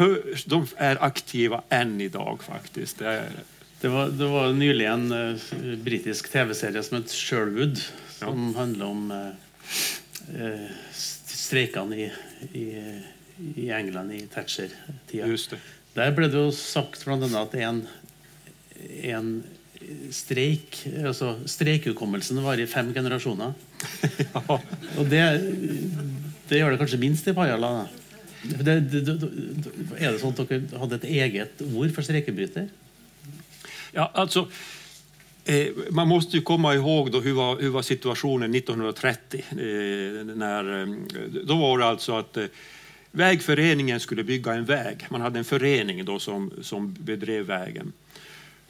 [0.00, 2.98] för, de är aktiva än idag faktiskt.
[2.98, 3.30] Det, är...
[3.80, 7.80] det, var, det var nyligen en uh, brittisk tv-serie som heter Sherwood
[8.18, 8.60] som ja.
[8.60, 10.70] handlar om uh, uh,
[11.34, 12.12] strejkene i,
[12.52, 12.64] i,
[13.56, 15.60] i, England i Thatcher-tida.
[15.94, 17.84] Der ble det sagt blant annet at en,
[19.04, 19.32] en
[20.14, 23.52] streik altså Streikehukommelsen varer i fem generasjoner.
[24.34, 24.60] ja.
[24.96, 25.24] Og det,
[26.48, 27.74] det gjør det kanskje minst i Pajala.
[28.42, 29.26] Det, det, det,
[29.98, 32.68] är det så att dere hade ett eget ord för strejkebryter?
[33.92, 34.48] Ja, alltså,
[35.44, 39.44] eh, man måste ju komma ihåg då hur, var, hur var situationen 1930.
[39.50, 39.56] Eh,
[40.36, 40.88] när, eh,
[41.44, 42.44] då var det alltså att eh,
[43.10, 45.06] vägföreningen skulle bygga en väg.
[45.10, 47.92] Man hade en förening då som, som bedrev vägen.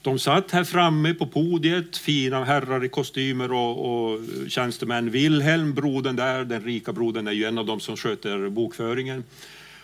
[0.03, 5.11] De satt här framme på podiet, fina herrar i kostymer och, och tjänstemän.
[5.11, 9.25] Wilhelm, brodern där, den rika brodern, är ju en av dem som sköter bokföringen.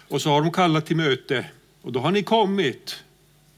[0.09, 1.45] Och så har de kallat till möte
[1.83, 3.03] och då har ni kommit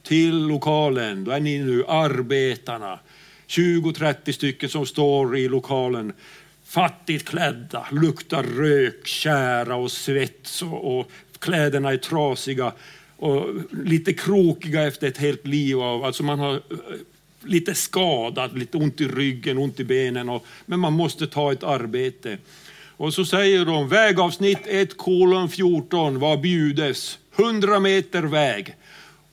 [0.02, 1.24] till lokalen.
[1.24, 2.98] Då är ni nu arbetarna.
[3.46, 6.12] 20-30 stycken som står i lokalen.
[6.64, 12.72] Fattigt klädda, luktar rök, kära och svets, och, och kläderna är trasiga
[13.16, 13.46] och
[13.84, 15.80] lite krokiga efter ett helt liv.
[15.80, 16.60] Av, alltså man har eh,
[17.44, 20.28] lite skadad, lite ont i ryggen, ont i benen.
[20.28, 22.38] Och, men man måste ta ett arbete.
[22.98, 27.18] Och så säger de vägavsnitt 1 kolon 14, vad bjudes?
[27.36, 28.76] 100 meter väg.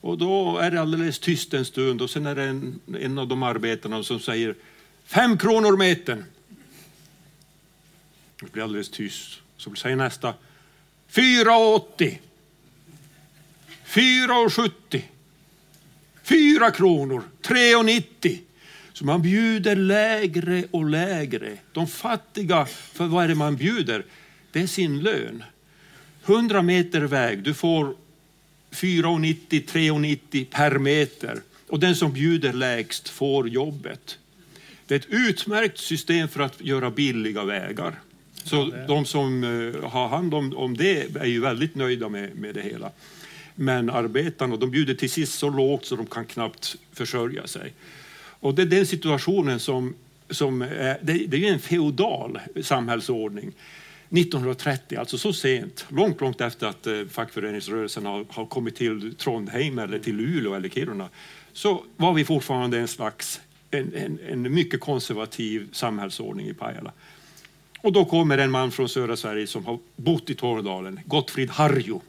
[0.02, 3.28] Och då är det alldeles tyst en stund och sen är det en, en av
[3.28, 4.56] de arbetarna som säger
[5.06, 6.24] 5 kronor metern.
[8.42, 9.40] Det blir alldeles tyst.
[9.58, 10.34] Så säger nästa
[11.12, 12.18] 4,80.
[13.86, 15.02] 4,70.
[16.24, 18.40] 4 kronor, 3,90.
[18.96, 21.58] Så man bjuder lägre och lägre.
[21.72, 24.06] De fattiga, för vad är det man bjuder?
[24.52, 25.44] Det är sin lön.
[26.26, 27.96] 100 meter väg, du får
[28.72, 31.42] 4,90, 3,90 per meter.
[31.68, 34.18] Och den som bjuder lägst får jobbet.
[34.86, 38.00] Det är ett utmärkt system för att göra billiga vägar.
[38.44, 42.56] Så de som eh, har hand om, om det är ju väldigt nöjda med, med
[42.56, 42.92] det hela.
[43.56, 47.74] Men arbetarna de bjuder till sist så lågt så de kan knappt försörja sig.
[48.46, 49.96] Och det är den situationen som,
[50.30, 53.52] som är, det, det är en feodal samhällsordning.
[54.10, 59.80] 1930, alltså så sent, långt, långt efter att eh, fackföreningsrörelsen har, har kommit till Trondheim
[59.80, 61.10] eller till Luleå eller Kiruna,
[61.54, 66.92] så var vi fortfarande en slags, en, en, en mycket konservativ samhällsordning i Pajala.
[67.82, 72.00] Och då kommer en man från södra Sverige som har bott i Tornedalen, Gottfrid Harju.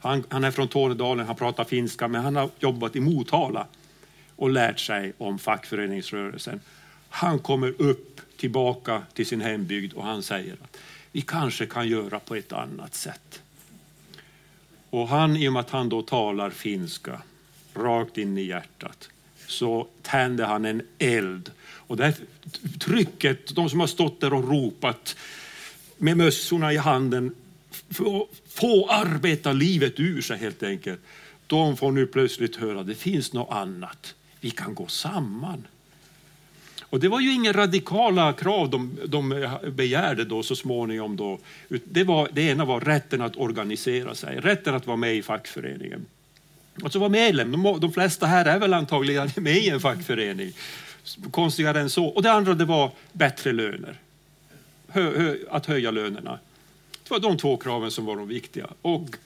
[0.00, 3.66] Han, han är från Tornedalen, han pratar finska, men han har jobbat i Motala
[4.40, 6.60] och lärt sig om fackföreningsrörelsen.
[7.08, 10.76] Han kommer upp tillbaka till sin hembygd och han säger att
[11.12, 13.42] vi kanske kan göra på ett annat sätt.
[14.90, 17.22] Och han, i och med att han då talar finska
[17.74, 19.08] rakt in i hjärtat,
[19.46, 21.50] så tänder han en eld.
[21.62, 22.14] Och det här
[22.78, 25.16] trycket, de som har stått där och ropat
[25.96, 27.34] med mössorna i handen,
[28.48, 31.00] få arbeta livet ur sig helt enkelt.
[31.46, 35.66] De får nu plötsligt höra att det finns något annat vi kan gå samman.
[36.90, 41.16] Och det var ju inga radikala krav de, de begärde då så småningom.
[41.16, 41.38] Då.
[41.84, 46.06] Det, var, det ena var rätten att organisera sig, rätten att vara med i fackföreningen.
[46.82, 50.52] Alltså vara medlem, de, de flesta här är väl antagligen med i en fackförening.
[51.30, 52.06] Konstigare än så.
[52.06, 53.98] Och det andra det var bättre löner.
[54.88, 56.38] Hö, hö, att höja lönerna.
[57.02, 58.66] Det var de två kraven som var de viktiga.
[58.82, 59.16] Och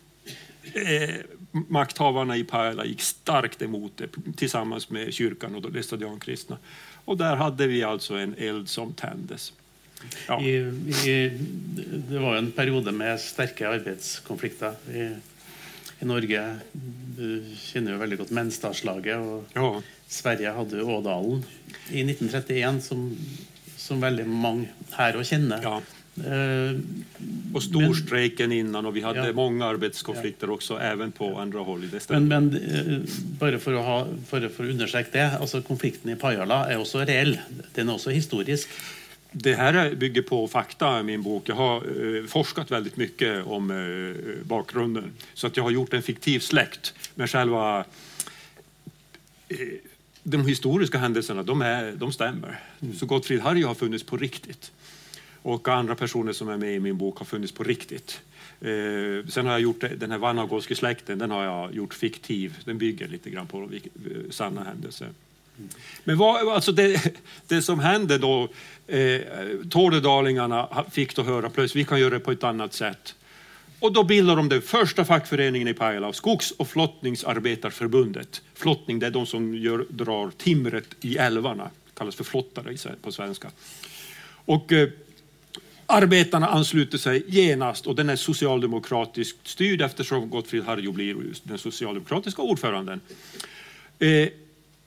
[0.74, 1.14] eh,
[1.54, 6.58] makthavarna i Pajala gick starkt emot det tillsammans med kyrkan och de laestadiankristna.
[7.04, 9.52] Och där hade vi alltså en eld som tändes.
[10.28, 10.40] Ja.
[10.42, 10.56] I,
[11.08, 11.40] i,
[12.08, 15.10] det var en periode med sterke arbeidskonflikter i,
[16.00, 16.58] i Norge.
[17.16, 19.18] Du kjenner jo veldig godt Menstadslaget.
[19.18, 19.70] Og ja.
[20.08, 21.44] Sverige hadde Ådalen
[21.90, 23.06] i 1931, som,
[23.76, 25.62] som veldig mange her òg kjenner.
[25.64, 25.78] Ja.
[26.16, 26.80] Eh,
[27.54, 29.32] och storstrejken men, innan och vi hade ja.
[29.32, 30.52] många arbetskonflikter ja.
[30.52, 31.88] också även på andra håll.
[32.08, 32.98] Men, men eh,
[33.38, 36.98] bara för att, ha, för, för att undersöka det, alltså konflikten i Pajala är också
[36.98, 37.38] reell.
[37.74, 38.68] Den är också historisk.
[39.36, 41.48] Det här bygger på fakta i min bok.
[41.48, 45.12] Jag har eh, forskat väldigt mycket om eh, bakgrunden.
[45.34, 46.94] Så att jag har gjort en fiktiv släkt.
[47.14, 47.84] Men själva
[49.48, 49.58] eh,
[50.22, 52.60] de historiska händelserna, de, är, de stämmer.
[52.82, 52.94] Mm.
[52.94, 54.72] Så Gottfrid Harry har funnits på riktigt
[55.44, 58.20] och andra personer som är med i min bok har funnits på riktigt.
[58.60, 62.56] Eh, sen har jag gjort den här Vanagolski-släkten, den har jag gjort fiktiv.
[62.64, 65.08] Den bygger lite grann på eh, sanna händelser.
[66.04, 68.48] Men vad, alltså det, det som hände då,
[68.86, 69.20] eh,
[69.70, 73.14] Tornedalingarna fick då höra plötsligt vi kan göra det på ett annat sätt.
[73.80, 78.42] Och då bildade de den första fackföreningen i Pajala, Skogs och flottningsarbetarförbundet.
[78.54, 83.50] Flottning, det är de som gör, drar timret i älvarna, kallas för flottare på svenska.
[84.44, 84.88] Och eh,
[85.86, 92.42] Arbetarna ansluter sig genast och den är socialdemokratiskt styrd eftersom Gottfrid Harjo blir den socialdemokratiska
[92.42, 93.00] ordföranden.
[93.98, 94.28] Eh,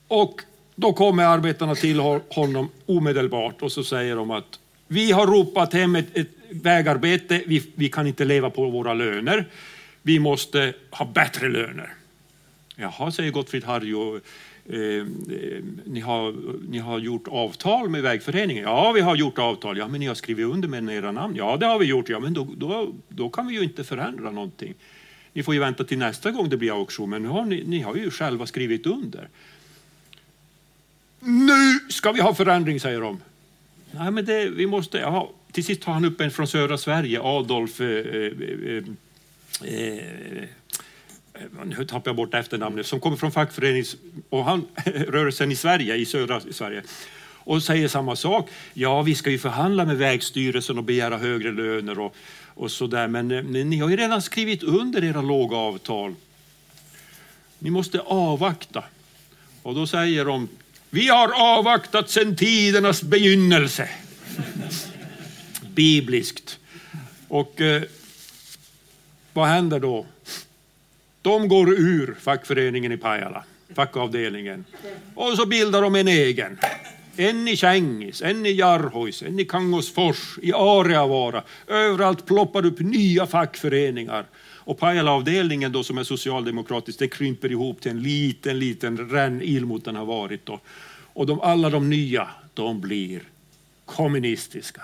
[0.08, 0.42] och
[0.76, 5.96] då kommer arbetarna till honom omedelbart och så säger de att vi har ropat hem
[5.96, 9.46] ett, ett vägarbete, vi, vi kan inte leva på våra löner,
[10.02, 11.94] vi måste ha bättre löner.
[12.76, 14.20] Jaha, säger Gottfrid Harjo,
[14.70, 16.36] Eh, eh, ni, har,
[16.70, 18.64] ni har gjort avtal med vägföreningen?
[18.64, 19.78] Ja, vi har gjort avtal.
[19.78, 21.36] Ja, men ni har skrivit under med era namn?
[21.36, 22.10] Ja, det har vi gjort.
[22.10, 24.74] Ja, men då, då, då kan vi ju inte förändra någonting.
[25.34, 27.80] Ni får ju vänta till nästa gång det blir auktion, men nu har ni, ni
[27.80, 29.30] har ju själva skrivit under.
[31.20, 33.20] Nu ska vi ha förändring, säger de.
[33.92, 34.98] Nej, men det, vi måste...
[34.98, 35.32] Ja.
[35.52, 38.32] Till sist tar han upp en från södra Sverige, Adolf eh, eh,
[38.64, 38.84] eh,
[39.64, 40.44] eh
[41.66, 43.96] nu tappar jag bort efternamnet, som kommer från fackförenings
[44.30, 46.84] och han, rörelsen i Sverige, i södra Sverige
[47.48, 48.50] och säger samma sak.
[48.74, 53.08] Ja, vi ska ju förhandla med Vägstyrelsen och begära högre löner och, och så där.
[53.08, 56.16] Men, eh, men ni har ju redan skrivit under era låga avtal.
[57.60, 58.84] Ni måste avvakta.
[59.62, 60.50] Och då säger de,
[60.90, 63.90] vi har avvaktat sedan tidernas begynnelse.
[65.76, 66.60] Bibliskt.
[67.28, 67.84] Och eh,
[69.34, 70.06] vad händer då?
[71.28, 73.44] De går ur fackföreningen i Pajala,
[73.76, 74.66] fackavdelningen,
[75.16, 76.58] och så bildar de en egen.
[77.18, 81.44] En i Kängis, en i Jarhois, en i Kangosfors, i Areavara.
[81.68, 84.26] Överallt ploppar upp nya fackföreningar.
[84.40, 89.86] Och Pajala-avdelningen då som är socialdemokratisk, det krymper ihop till en liten, liten rännil mot
[89.86, 90.60] den har varit då.
[91.14, 93.22] Och de, alla de nya, de blir
[93.86, 94.82] kommunistiska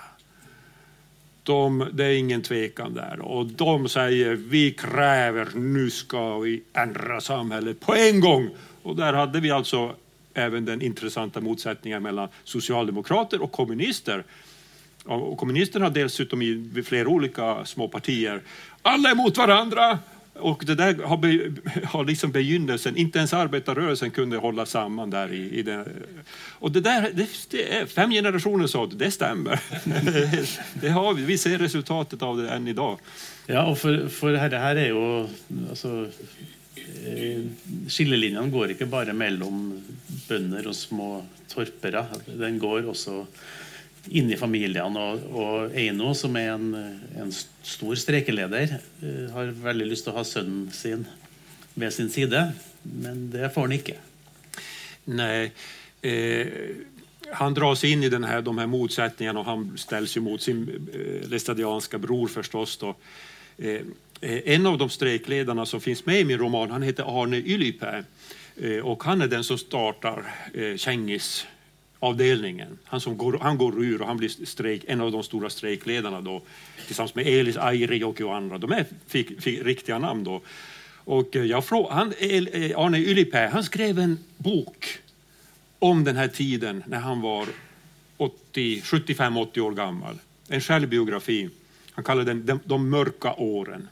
[1.44, 3.20] de, det är ingen tvekan där.
[3.20, 8.50] Och de säger vi kräver, nu ska vi ändra samhället på en gång.
[8.82, 9.94] Och där hade vi alltså
[10.34, 14.24] även den intressanta motsättningen mellan socialdemokrater och kommunister.
[15.04, 18.42] Och kommunisterna dessutom i flera olika små partier.
[18.82, 19.98] Alla är mot varandra.
[20.34, 21.52] Och det där har, be,
[21.84, 25.88] har liksom begynnelsen, inte ens arbetarrörelsen kunde hålla samman där i, i den.
[26.58, 29.60] Och det där, det, det är fem generationer sa det stämmer.
[30.80, 32.98] det har vi, vi ser resultatet av det än idag.
[33.46, 35.26] Ja, och för, för det, här, det här är ju,
[35.70, 36.08] alltså,
[37.04, 37.40] eh,
[37.88, 39.84] skiljelinjen går inte bara mellan
[40.28, 43.26] bönder och små torpare, den går också
[44.08, 44.96] inne i familjen.
[44.96, 46.74] Och, Eino, som är en,
[47.18, 51.06] en stor streikeleder, eh, har lyst til å ha sønnen sin
[51.74, 53.94] ved sin sida, men det får han inte.
[55.04, 55.52] Nej.
[56.02, 56.46] Eh,
[57.32, 60.88] han dras in i den här, de här motsättningarna och han ställs ju mot sin
[60.94, 62.76] eh, lästadianska bror förstås.
[62.76, 62.94] Då.
[63.58, 63.80] Eh,
[64.20, 68.04] eh en av de strejkledarna som finns med i min roman han heter Arne Ylipää
[68.56, 71.46] eh, och han är den som startar eh, Kängis
[72.04, 72.78] avdelningen.
[72.84, 76.20] Han, som går, han går ur och han blir strejk, en av de stora strejkledarna
[76.20, 76.42] då,
[76.86, 78.58] tillsammans med Elis Airijoki och andra.
[78.58, 80.40] De är, fick, fick riktiga namn då.
[81.04, 84.98] Och eh, jag fråg, han, eh, Arne Ylipää, han skrev en bok
[85.78, 87.46] om den här tiden när han var
[88.18, 90.18] 75-80 år gammal.
[90.48, 91.48] En självbiografi.
[91.92, 93.88] Han kallar den De, de mörka åren.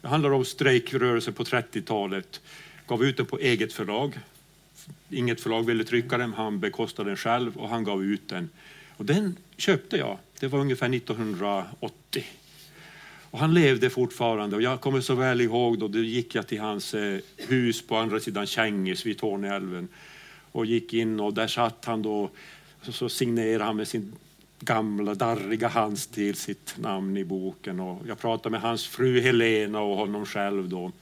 [0.00, 2.40] Det handlar om strejkrörelsen på 30-talet.
[2.86, 4.18] Gav ut den på eget förlag
[5.10, 8.50] Inget förlag ville trycka den, han bekostade den själv och han gav ut den.
[8.96, 12.24] Och den köpte jag, det var ungefär 1980.
[13.30, 16.60] Och han levde fortfarande och jag kommer så väl ihåg då, då gick jag till
[16.60, 19.88] hans eh, hus på andra sidan Kängis vid Torneälven
[20.52, 22.30] och gick in och där satt han då
[22.82, 24.12] så signerade han med sin
[24.60, 27.80] gamla darriga handstil sitt namn i boken.
[27.80, 30.92] Och jag pratade med hans fru Helena och honom själv då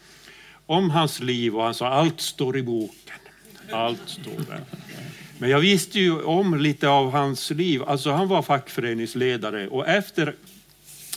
[0.67, 3.19] om hans liv och han sa allt står i boken.
[3.73, 4.61] Allt står där.
[5.39, 7.83] Men jag visste ju om lite av hans liv.
[7.83, 10.35] Alltså han var fackföreningsledare och efter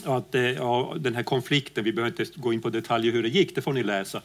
[0.04, 3.28] att eh, ja, den här konflikten, vi behöver inte gå in på detaljer hur det
[3.28, 4.22] gick, det får ni läsa.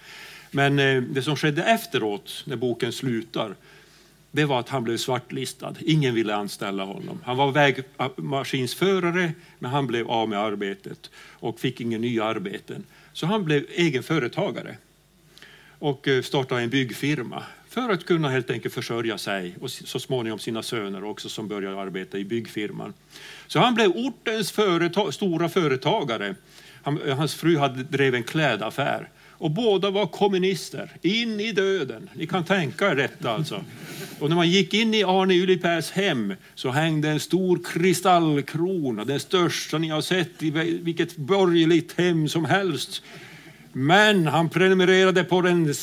[0.51, 3.55] Men eh, det som skedde efteråt, när boken slutar,
[4.31, 5.75] det var att han blev svartlistad.
[5.79, 7.19] Ingen ville anställa honom.
[7.23, 12.83] Han var vägmaskinsförare, men han blev av med arbetet och fick inga nya arbeten.
[13.13, 14.77] Så han blev egen företagare
[15.79, 17.43] och eh, startade en byggfirma
[17.81, 21.81] för att kunna helt enkelt försörja sig och så småningom sina söner också som började
[21.81, 22.93] arbeta i byggfirman.
[23.47, 26.35] Så han blev ortens företag, stora företagare.
[26.83, 32.09] Han, eh, hans fru hade drev en klädaffär och båda var kommunister, in i döden.
[32.13, 33.63] Ni kan tänka er detta alltså.
[34.19, 39.19] Och när man gick in i Arne Ylipäs hem så hängde en stor kristallkrona, den
[39.19, 40.49] största ni har sett i
[40.83, 43.03] vilket borgerligt hem som helst.
[43.73, 45.73] Men han prenumererade på den eh,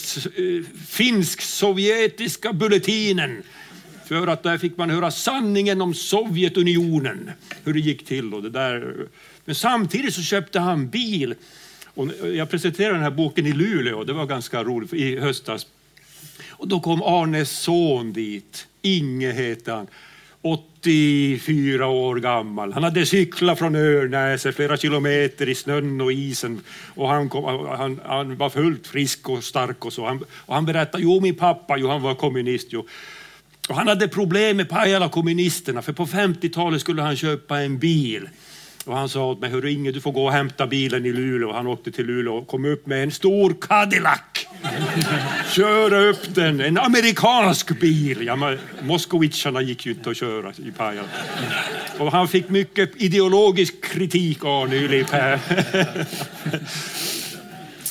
[0.87, 3.43] finsk-sovjetiska bulletinen
[4.05, 7.31] för att där fick man höra sanningen om Sovjetunionen,
[7.65, 8.35] hur det gick till.
[8.35, 9.07] Och det där.
[9.45, 11.35] Men samtidigt så köpte han bil.
[11.85, 15.67] Och jag presenterade den här boken i Luleå, det var ganska roligt, i höstas.
[16.49, 19.87] Och då kom Arnes son dit, Inge heter han.
[20.85, 22.73] 84 år gammal.
[22.73, 26.61] Han hade cyklat från Örnäset flera kilometer i snön och isen
[26.95, 30.07] och han, kom, han, han var fullt frisk och stark och så.
[30.07, 32.69] Han, och han berättade, jo min pappa, jo, han var kommunist.
[32.71, 32.87] Jo.
[33.69, 38.29] Och han hade problem med Pajala kommunisterna för på 50-talet skulle han köpa en bil.
[38.85, 41.53] Och han sa åt mig, hörru Inge, du får gå och hämta bilen i Luleå.
[41.53, 44.21] Han åkte till Luleå och kom upp med en stor Cadillac.
[45.53, 48.27] Köra upp den, en amerikansk bil.
[48.27, 51.09] Ja, Moskowitsarna gick ju inte att köra i Pajala.
[51.99, 55.41] Och han fick mycket ideologisk kritik, Arne Ylipää.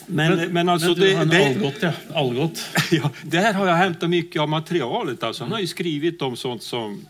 [0.06, 1.92] Men, men, men alltså men du, det, han det, Algot, ja.
[2.14, 2.60] Algot.
[2.92, 5.24] ja, där har jag hämtat mycket av materialet.
[5.24, 5.44] Alltså.
[5.44, 7.06] Han har ju skrivit om sånt som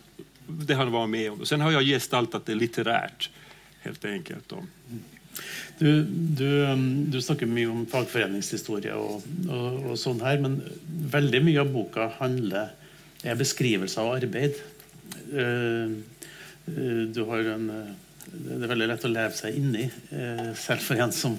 [0.47, 1.45] det han var med om.
[1.45, 3.29] Sen har jag gestaltat det litterärt
[3.83, 4.49] helt enkelt.
[4.49, 4.63] Då.
[5.79, 10.59] Du, du, um, du, snakker mye om fagforeningshistorie og, og, og, sånn her, men
[11.13, 12.73] veldig mye av boka handler,
[13.23, 14.59] er beskrivelser av arbeid.
[15.33, 15.95] Uh,
[16.69, 17.91] uh, du har en uh,
[18.33, 19.83] det er veldig lett å leve seg inni,
[20.57, 21.35] selv for en som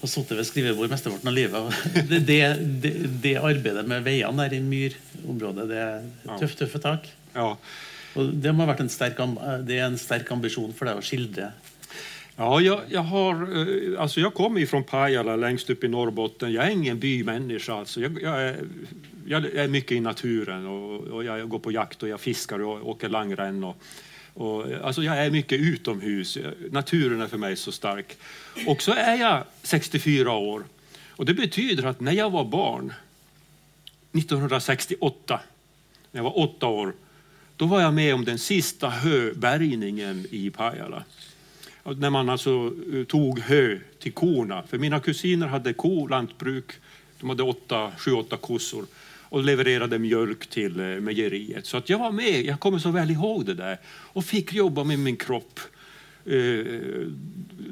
[0.00, 1.76] har sittet ved skrivebord mesteparten av livet.
[2.08, 2.38] Det, det,
[2.82, 6.08] det, det, arbeidet med veiene der i myrområdet, det er
[6.40, 7.06] tøft, tøffe tak.
[7.36, 7.52] Ja.
[8.18, 9.20] Og det må ha vært en sterk,
[9.68, 11.52] det er en sterk ambisjon for deg å skildre
[12.42, 16.52] Ja, jag, jag, har, eh, alltså jag kommer från Pajala längst upp i Norrbotten.
[16.52, 17.74] Jag är ingen bymänniska.
[17.74, 18.56] Alltså jag, jag, är,
[19.26, 22.88] jag är mycket i naturen och, och, jag går på jakt och jag fiskar och
[22.88, 23.64] åker langrenn.
[23.64, 23.76] Och,
[24.34, 26.38] och, alltså jag är mycket utomhus.
[26.70, 28.16] Naturen är för mig så stark.
[28.66, 30.64] Och så är jag 64 år.
[31.10, 32.92] Och det betyder att när jag var barn,
[34.12, 35.40] 1968,
[36.12, 36.92] när jag var åtta år,
[37.56, 41.04] då var jag med om den sista höbärgningen i Pajala
[41.84, 44.62] när man alltså eh, tog hö till korna.
[44.62, 46.72] För mina kusiner hade kolantbruk,
[47.20, 48.86] de hade åtta, sju, åtta kossor
[49.32, 51.66] och levererade mjölk till eh, mejeriet.
[51.66, 54.84] Så att jag var med, jag kommer så väl ihåg det där och fick jobba
[54.84, 55.60] med min kropp
[56.24, 56.66] eh,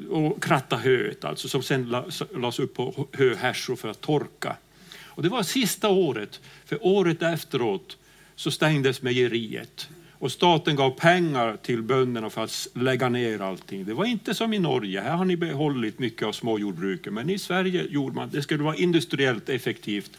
[0.09, 1.95] och kratta höet, alltså, som sen
[2.35, 4.55] lades upp på höhärsor för att torka.
[5.03, 7.97] Och det var sista året, för året efteråt
[8.35, 9.89] så stängdes mejeriet.
[10.21, 13.85] Och staten gav pengar till bönderna för att lägga ner allting.
[13.85, 17.13] Det var inte som i Norge, här har ni behållit mycket av småjordbruket.
[17.13, 20.11] Men i Sverige gjorde man, det skulle vara industriellt effektivt.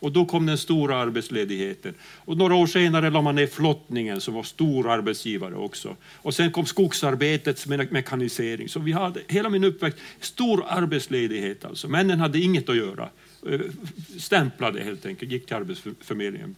[0.00, 1.94] Och då kom den stora arbetsledigheten.
[2.00, 5.96] Och några år senare la man ner flottningen som var stor arbetsgivare också.
[6.16, 8.68] Och sen kom skogsarbetets mekanisering.
[8.68, 11.88] Så vi hade hela min uppväxt stor arbetsledighet alltså.
[11.88, 13.08] Männen hade inget att göra.
[13.50, 13.60] Eh,
[14.18, 16.54] stämplade helt enkelt, gick till Arbetsförmedlingen.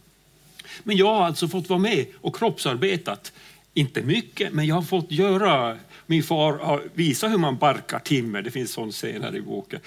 [0.83, 3.33] Men jag har alltså fått vara med och kroppsarbetat.
[3.73, 5.77] Inte mycket, men jag har fått göra...
[6.05, 9.79] Min far har visat hur man barkar timmer, det finns sån scen här i boken.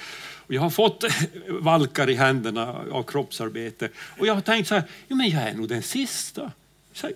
[0.47, 1.05] Och jag har fått
[1.49, 3.89] valkar i händerna av kroppsarbete.
[4.19, 6.53] Och jag har tänkt så här, jo, men jag är nog den sista.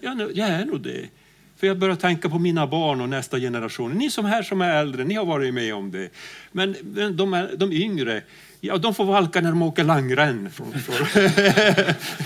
[0.01, 1.09] Jag är nog det.
[1.57, 3.93] För jag börjar tänka på mina barn och nästa generation.
[3.93, 6.09] Ni som här som är äldre, ni har varit med om det.
[6.53, 6.77] Men
[7.17, 8.23] de, är, de yngre,
[8.61, 10.51] Ja, de får valka när de åker langrenn.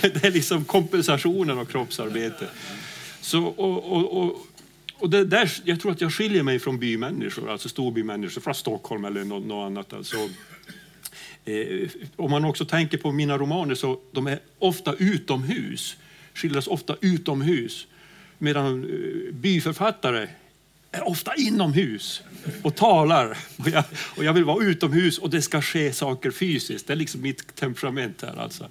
[0.01, 2.47] det är liksom kompensationen av kroppsarbete.
[3.21, 4.47] Så, och, och, och,
[4.97, 9.05] och det där, jag tror att jag skiljer mig från bymänniskor, alltså storbymänniskor från Stockholm
[9.05, 9.93] eller något, något annat.
[9.93, 10.17] Alltså,
[11.45, 15.97] eh, om man också tänker på mina romaner så de är ofta utomhus,
[16.33, 17.87] skildras ofta utomhus.
[18.37, 20.27] Medan eh, byförfattare
[20.91, 22.21] är ofta inomhus
[22.63, 23.37] och talar.
[23.57, 23.83] Och jag,
[24.17, 26.87] och jag vill vara utomhus och det ska ske saker fysiskt.
[26.87, 28.69] Det är liksom mitt temperament här alltså.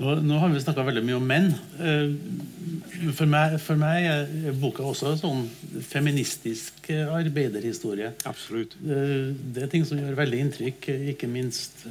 [0.00, 1.50] Nå har vi snakka veldig mye om menn.
[1.76, 5.42] Eh, For meg, for meg er boka også en sånn
[5.84, 8.12] feministisk eh, arbeiderhistorie.
[8.24, 8.76] Absolut.
[8.80, 11.84] Eh, Det er ting som gjør veldig inntrykk, ikke minst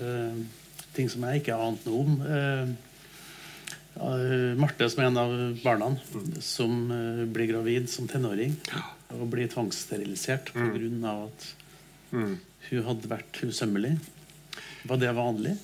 [0.98, 2.18] ting som ikke ante noe om.
[3.96, 5.34] Eh, Marte, som er en av
[5.64, 5.90] barna,
[6.40, 8.56] som eh, blir gravid som tenåring
[9.10, 11.26] og blir tvangssterilisert pga.
[11.26, 11.56] at
[12.12, 12.38] Mm.
[12.70, 14.00] hun hadde vært usømmelig.
[14.84, 15.58] Var det vanlig?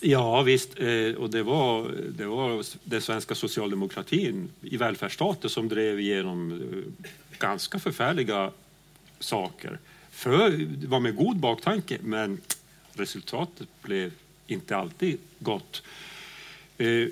[0.00, 6.00] Ja visst, eh, och det var, det var den svenska socialdemokratin i välfärdsstaten som drev
[6.00, 8.50] igenom eh, ganska förfärliga
[9.20, 9.78] saker.
[10.10, 12.40] För, det var med god baktanke, men
[12.92, 14.12] resultatet blev
[14.46, 15.82] inte alltid gott.
[16.78, 17.08] Eh,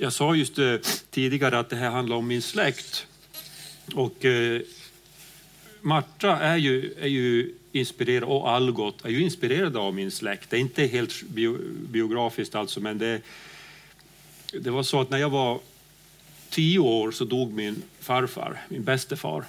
[0.00, 0.76] jag sa just eh,
[1.10, 3.06] tidigare att det här handlar om min släkt.
[3.94, 4.60] Och eh,
[5.80, 10.50] Marta är ju, är ju inspirerad, och Algot är ju inspirerade av min släkt.
[10.50, 13.20] Det är inte helt bio, biografiskt alltså, men det,
[14.52, 15.60] det var så att när jag var
[16.50, 19.44] tio år så dog min farfar, min bäste far.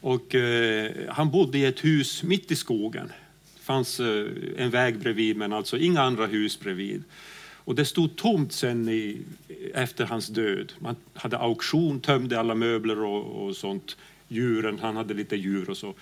[0.00, 3.12] Och eh, han bodde i ett hus mitt i skogen.
[3.56, 7.04] Det fanns eh, en väg bredvid, men alltså inga andra hus bredvid.
[7.64, 9.22] Och det stod tomt sen i,
[9.74, 10.72] efter hans död.
[10.78, 13.96] Man hade auktion, tömde alla möbler och, och sånt.
[14.28, 15.94] Djuren, han hade lite djur och så.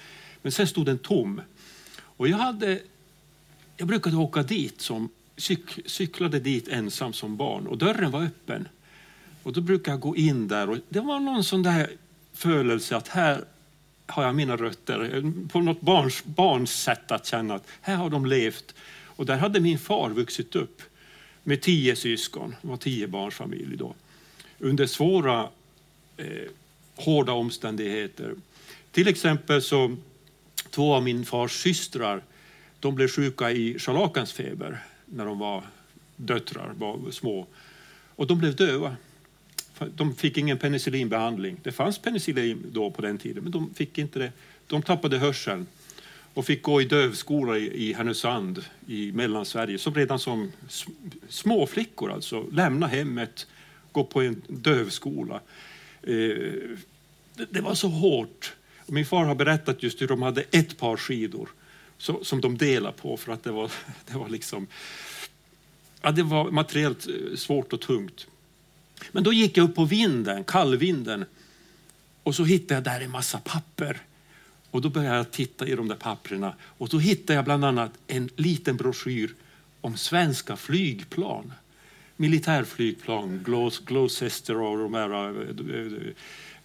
[0.43, 1.41] Men sen stod den tom.
[2.01, 2.81] Och jag, hade,
[3.77, 7.67] jag brukade åka dit, som, cyk, cyklade dit ensam som barn.
[7.67, 8.69] Och dörren var öppen.
[9.43, 10.71] Och då brukade jag gå in där.
[10.71, 11.91] Och det var någon sån där
[12.33, 13.45] födelse att här
[14.07, 15.33] har jag mina rötter.
[15.49, 18.75] På något barns, barns sätt att känna att här har de levt.
[19.05, 20.83] Och där hade min far vuxit upp
[21.45, 22.57] med tio syskon.
[22.63, 23.95] Det var tio barns familj då.
[24.59, 25.49] Under svåra,
[26.17, 26.27] eh,
[26.95, 28.35] hårda omständigheter.
[28.93, 29.97] Till exempel så
[30.71, 32.23] två av min fars systrar
[32.81, 35.65] de blev sjuka i scharlakansfeber när de var
[36.17, 37.47] döttrar, var små.
[38.17, 38.97] Och de blev döva.
[39.95, 41.57] De fick ingen penicillinbehandling.
[41.63, 44.33] Det fanns penicillin då på den tiden, men de fick inte det.
[44.67, 45.67] De tappade hörseln
[46.35, 49.79] och fick gå i dövskola i, i Härnösand i Mellansverige.
[49.79, 50.53] Så redan som
[51.29, 53.47] småflickor alltså, lämna hemmet,
[53.93, 55.41] gå på en dövskola.
[56.03, 56.37] Eh,
[57.51, 58.53] det, var så hårt.
[58.87, 61.49] Min far har berättat just hur de hade ett par skidor
[62.23, 63.73] som de delade på för att det var,
[64.07, 64.67] det var liksom
[66.03, 68.27] ja, det var materiellt eh, svårt och tungt.
[69.13, 71.25] Men då gick jag upp på vinden, kallvinden,
[72.23, 74.01] och så hittade jag där en massa papper.
[74.73, 77.93] Och då började jag titta i de där papperna och då hittade jag bland annat
[78.07, 79.35] en liten broschyr
[79.81, 81.53] om svenska flygplan.
[82.17, 83.45] Militärflygplan,
[83.87, 85.47] Gloucester och de här, eh,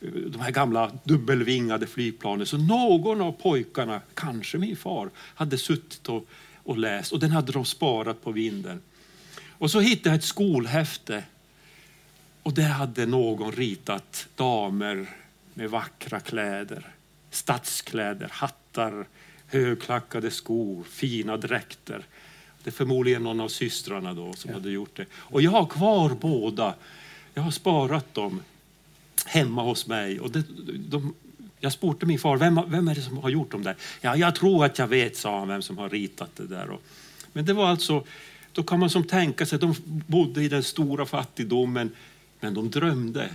[0.01, 2.45] eh, de här gamla dubbelvingade flygplanen.
[2.45, 6.27] Så någon av pojkarna, kanske min far, hade suttit och,
[6.63, 8.81] och läst och den hade de sparat på vinden.
[9.49, 11.23] Och så hittade jag ett skolhäfte
[12.43, 15.07] och där hade någon ritat damer
[15.53, 16.96] med vackra kläder,
[17.37, 19.07] stadskläder, hattar,
[19.47, 22.05] högklackade skor, fina dräkter.
[22.63, 24.57] Det är förmodligen någon av systrarna då som ja.
[24.57, 25.05] hade gjort det.
[25.13, 26.75] Och jag har kvar båda.
[27.33, 28.41] Jag har sparat dem
[29.25, 30.19] hemma hos mig.
[30.19, 30.43] Och det,
[30.89, 31.13] de,
[31.59, 33.75] jag spurte min far, vem, vem är det som har gjort dem där?
[34.01, 36.69] Ja, jag tror att jag vet, sa han, vem som har ritat det där.
[36.69, 36.81] Och,
[37.33, 38.03] men det var alltså,
[38.51, 41.91] då kan man som tänka sig, de bodde i den stora fattigdomen,
[42.39, 43.29] men de drömde.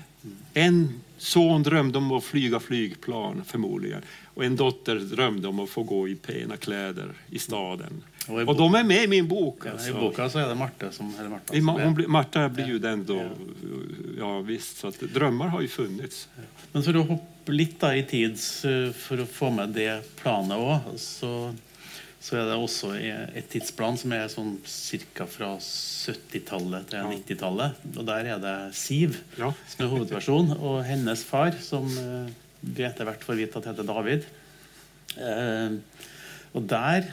[0.54, 4.02] En son drömde om att flyga flygplan förmodligen.
[4.34, 8.02] Och en dotter drömde om att få gå i pena kläder i staden.
[8.28, 9.66] Och, och de är med i min bok.
[9.66, 9.90] Alltså.
[9.90, 11.90] Ja, I boken så är det Marta som, eller Marta som är.
[11.90, 13.16] Blir, Marta blir ju den då.
[13.16, 13.28] Ja,
[14.18, 16.28] ja visst, så att drömmar har ju funnits.
[16.72, 18.40] Men för att hoppa lite i tid
[18.94, 21.54] för att få med det planet också, så,
[22.22, 27.12] så är det också ett tidsplan som är sån cirka från 70-talet till ja.
[27.26, 27.72] 90-talet.
[27.96, 29.54] Och där är det Siv ja.
[29.68, 31.88] som är huvudperson och hennes far som
[32.60, 34.26] vi etter hvert får vite at heter David.
[35.18, 35.74] Eh,
[36.54, 37.08] og der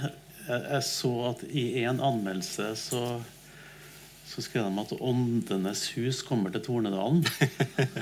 [0.50, 3.04] Jeg så at i en anmeldelse så,
[4.26, 7.22] så skrev de at Åndenes hus kommer til Tornedalen.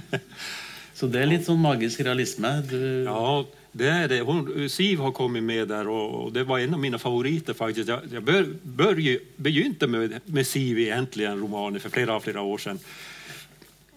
[0.98, 2.46] så det är lite sån magisk realism.
[2.70, 3.04] Du...
[3.04, 3.46] Ja,
[3.78, 4.22] det är det.
[4.22, 7.90] Hon, Siv har kommit med där och, och, det var en av mina favoriter faktiskt.
[7.90, 12.80] Jag, jag bör, bör, begynte med, med Siv egentligen, romanen, för flera, flera år sedan.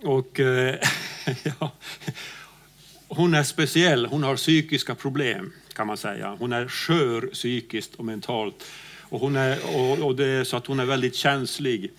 [0.03, 0.75] Och eh,
[1.61, 1.73] ja,
[3.09, 6.37] hon är speciell, hon har psykiska problem kan man säga.
[6.39, 8.65] Hon är skör psykiskt och mentalt.
[9.01, 11.91] Och, hon är, och, och det är så att hon är väldigt känslig.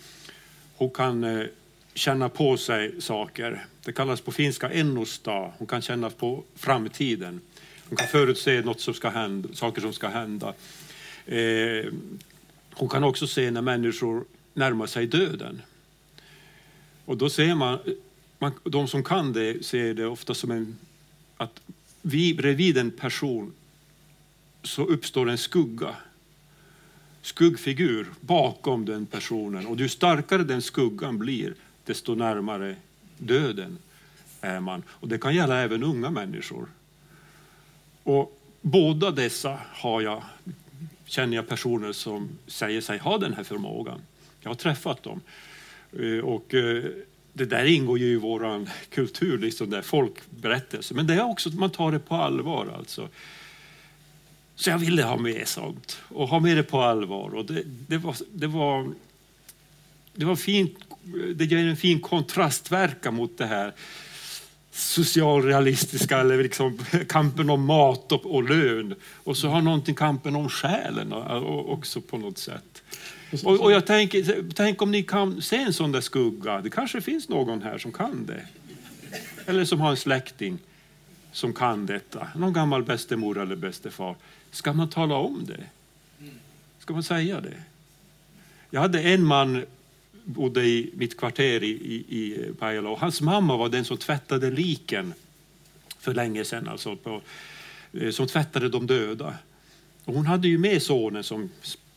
[0.76, 1.46] Hon kan eh,
[1.94, 3.66] känna på sig saker.
[3.86, 5.52] Det kallas på finska ennosta.
[5.58, 7.42] Hon kan känna på framtiden.
[7.92, 10.54] Hon kan förutse något som ska hända, saker som ska hända.
[11.26, 11.94] Eh,
[12.74, 15.62] hon kan också se när människor närmar sig döden.
[17.06, 17.80] Och då ser man,
[18.39, 20.78] man de som kan det ser det ofta som en,
[21.38, 21.62] att
[22.02, 23.54] vi, bredvid en person
[24.64, 25.96] så uppstår en skugga
[27.22, 29.68] skuggfigur bakom den personen.
[29.68, 31.54] Och ju starkare den skuggan blir,
[31.86, 32.76] desto närmare
[33.18, 33.78] döden
[34.42, 34.84] är man.
[34.89, 36.68] Och det kan gälla även unga människor.
[38.04, 40.24] Och båda dessa har jag,
[41.06, 44.02] känner jag personer som säger sig ha den här förmågan.
[44.39, 45.22] Jag har träffat dem.
[45.99, 46.84] Eh, och eh,
[47.34, 50.93] det där ingår ju i vår kultur, liksom där folkberättelse.
[50.93, 52.74] Men det är också att man tar det på allvar.
[52.78, 53.10] Alltså.
[54.56, 57.36] Så jag ville ha med sånt och ha med det på allvar.
[57.36, 58.93] Och det, det, var, det, var,
[60.14, 60.78] det var fint.
[61.36, 63.74] Det ger en fin kontrastverkan mot det här
[64.72, 68.95] socialrealistiska eller liksom kampen om mat och, och lön.
[69.24, 72.84] Och så har någonting kampen om själen också på något sätt.
[73.43, 76.61] Och, och jag tänker, tänk om ni kan se en sån där skugga.
[76.61, 78.47] Det kanske finns någon här som kan det.
[79.45, 80.57] Eller som har en släkting
[81.32, 82.28] som kan detta.
[82.36, 84.15] Någon gammal bästemor eller bästefar.
[84.51, 85.63] Ska man tala om det?
[86.80, 87.63] Ska man säga det?
[88.69, 89.65] Jag hade en man
[90.26, 94.51] bodde i mitt kvarter i, i, i Pajala och hans mamma var den som tvättade
[94.51, 95.13] liken
[95.99, 97.22] för länge sedan, alltså på,
[97.93, 99.36] eh, som tvättade de döda.
[100.05, 101.49] Och hon hade ju med sonen som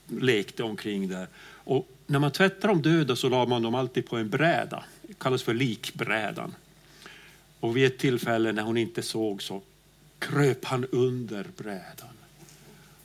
[0.06, 1.26] lekte omkring där.
[1.46, 5.18] Och när man tvättade de döda så la man dem alltid på en bräda, det
[5.18, 6.54] kallas för likbrädan.
[7.60, 9.62] Och vid ett tillfälle när hon inte såg så
[10.18, 12.14] kröp han under brädan.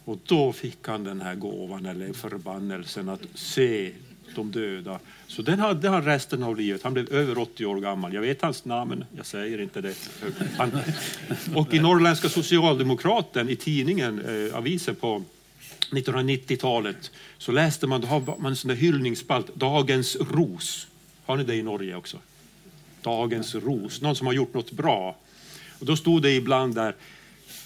[0.05, 3.91] Och då fick han den här gåvan eller förbannelsen att se
[4.35, 4.99] de döda.
[5.27, 6.83] Så den hade han resten av livet.
[6.83, 8.13] Han blev över 80 år gammal.
[8.13, 9.95] Jag vet hans namn, jag säger inte det.
[10.57, 10.71] Han,
[11.55, 15.23] och i Norrländska Socialdemokraten, i tidningen, eh, avisen på
[15.91, 20.87] 1990-talet, så läste man, då har man en sån där hyllningsspalt, Dagens ros.
[21.25, 22.17] Har ni det i Norge också?
[23.01, 25.15] Dagens ros, någon som har gjort något bra.
[25.79, 26.95] Och då stod det ibland där,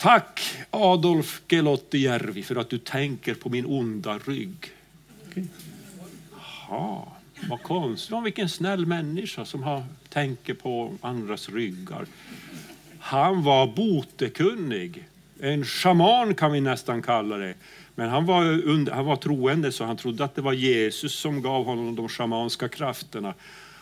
[0.03, 4.71] Tack Adolf Gelottijärvi för att du tänker på min onda rygg.
[5.27, 5.43] Okay.
[6.69, 7.01] Jaha,
[7.49, 8.17] vad konstigt.
[8.23, 12.05] Vilken snäll människa som har, tänker på andras ryggar.
[12.99, 15.07] Han var botekunnig.
[15.39, 17.53] En shaman kan vi nästan kalla det.
[17.95, 21.41] Men han var, under, han var troende så han trodde att det var Jesus som
[21.41, 23.33] gav honom de shamanska krafterna.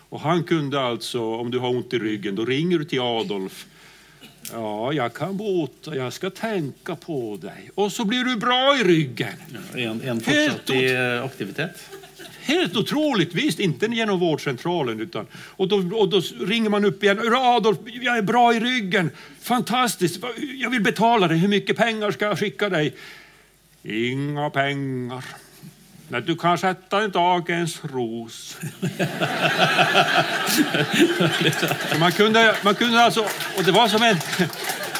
[0.09, 3.67] Och han kunde alltså, om du har ont i ryggen, då ringer du till Adolf
[4.51, 7.71] Ja, jag kan bota, jag ska tänka på dig.
[7.75, 9.33] Och så blir du bra i ryggen.
[9.73, 10.69] Ja, en, en fortsatt
[11.23, 11.89] aktivitet.
[12.43, 14.99] Helt otroligt, visst inte genom vårdcentralen.
[14.99, 17.33] Utan, och, då, och då ringer man upp igen.
[17.35, 19.11] Adolf, jag är bra i ryggen.
[19.41, 20.23] Fantastiskt,
[20.57, 21.37] jag vill betala dig.
[21.37, 22.95] Hur mycket pengar ska jag skicka dig?
[23.83, 25.25] Inga pengar.
[26.07, 28.57] Men du kan sätta en dagens ros.
[31.99, 33.21] man, kunde, man kunde alltså,
[33.57, 34.17] och det var som en,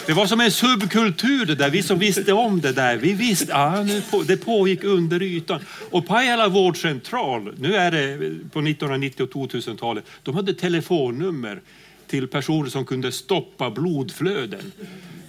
[0.06, 2.98] det var som en subkultur det där, vi som visste om det där.
[2.98, 5.60] Vi visste, ah, nu på, det pågick under ytan.
[5.92, 8.18] Och Pajala vårdcentral, nu är det
[8.52, 11.62] på 1990 och 2000-talet, de hade telefonnummer
[12.08, 14.72] till personer som kunde stoppa blodflöden,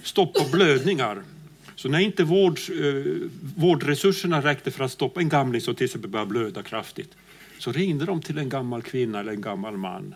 [0.03, 1.23] stoppa blödningar.
[1.75, 6.09] Så när inte vård, eh, vårdresurserna räckte för att stoppa en gamling som till exempel
[6.09, 7.11] började blöda kraftigt,
[7.59, 10.15] så ringde de till en gammal kvinna eller en gammal man.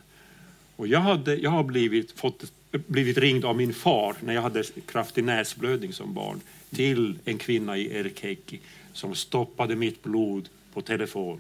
[0.76, 4.64] Och jag, hade, jag har blivit, fått, blivit ringd av min far när jag hade
[4.86, 6.42] kraftig näsblödning som barn
[6.76, 8.60] till en kvinna i Erkeki
[8.94, 11.40] som stoppade mitt blod på telefon.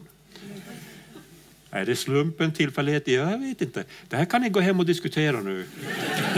[1.69, 3.07] Är det slumpen, tillfällighet?
[3.07, 3.83] Jag vet inte.
[4.09, 5.65] Det här kan ni gå hem och diskutera nu.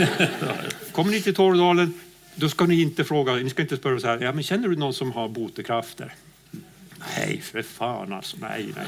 [0.92, 1.94] Kommer ni till Torrdalen,
[2.34, 4.76] då ska ni inte fråga, ni ska inte spöra så här, ja, men känner du
[4.76, 6.14] någon som har botekrafter?
[7.16, 8.36] Nej, för fan alltså.
[8.40, 8.86] Nej, nej.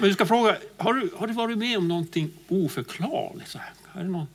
[0.00, 3.48] Men du ska fråga, har du, har du varit med om någonting oförklarligt?
[3.48, 3.72] Så här?
[3.94, 4.26] Är det någon?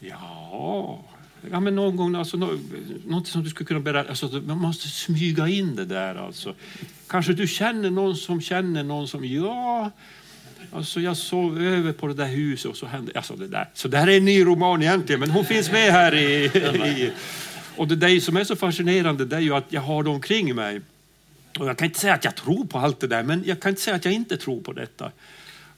[0.00, 1.04] Ja,
[1.50, 4.08] ja men någon gång, alltså, någonting som du skulle kunna berätta.
[4.08, 6.54] Alltså, man måste smyga in det där alltså.
[7.06, 9.90] Kanske du känner någon som känner någon som, ja,
[10.72, 13.68] Alltså jag sov över på det där huset och så hände alltså det där.
[13.74, 16.44] Så det här är en ny roman egentligen, men hon finns med här i...
[16.44, 17.12] i
[17.76, 20.54] och det där som är så fascinerande det är ju att jag har det omkring
[20.54, 20.80] mig.
[21.58, 23.68] Och jag kan inte säga att jag tror på allt det där, men jag kan
[23.68, 25.12] inte säga att jag inte tror på detta.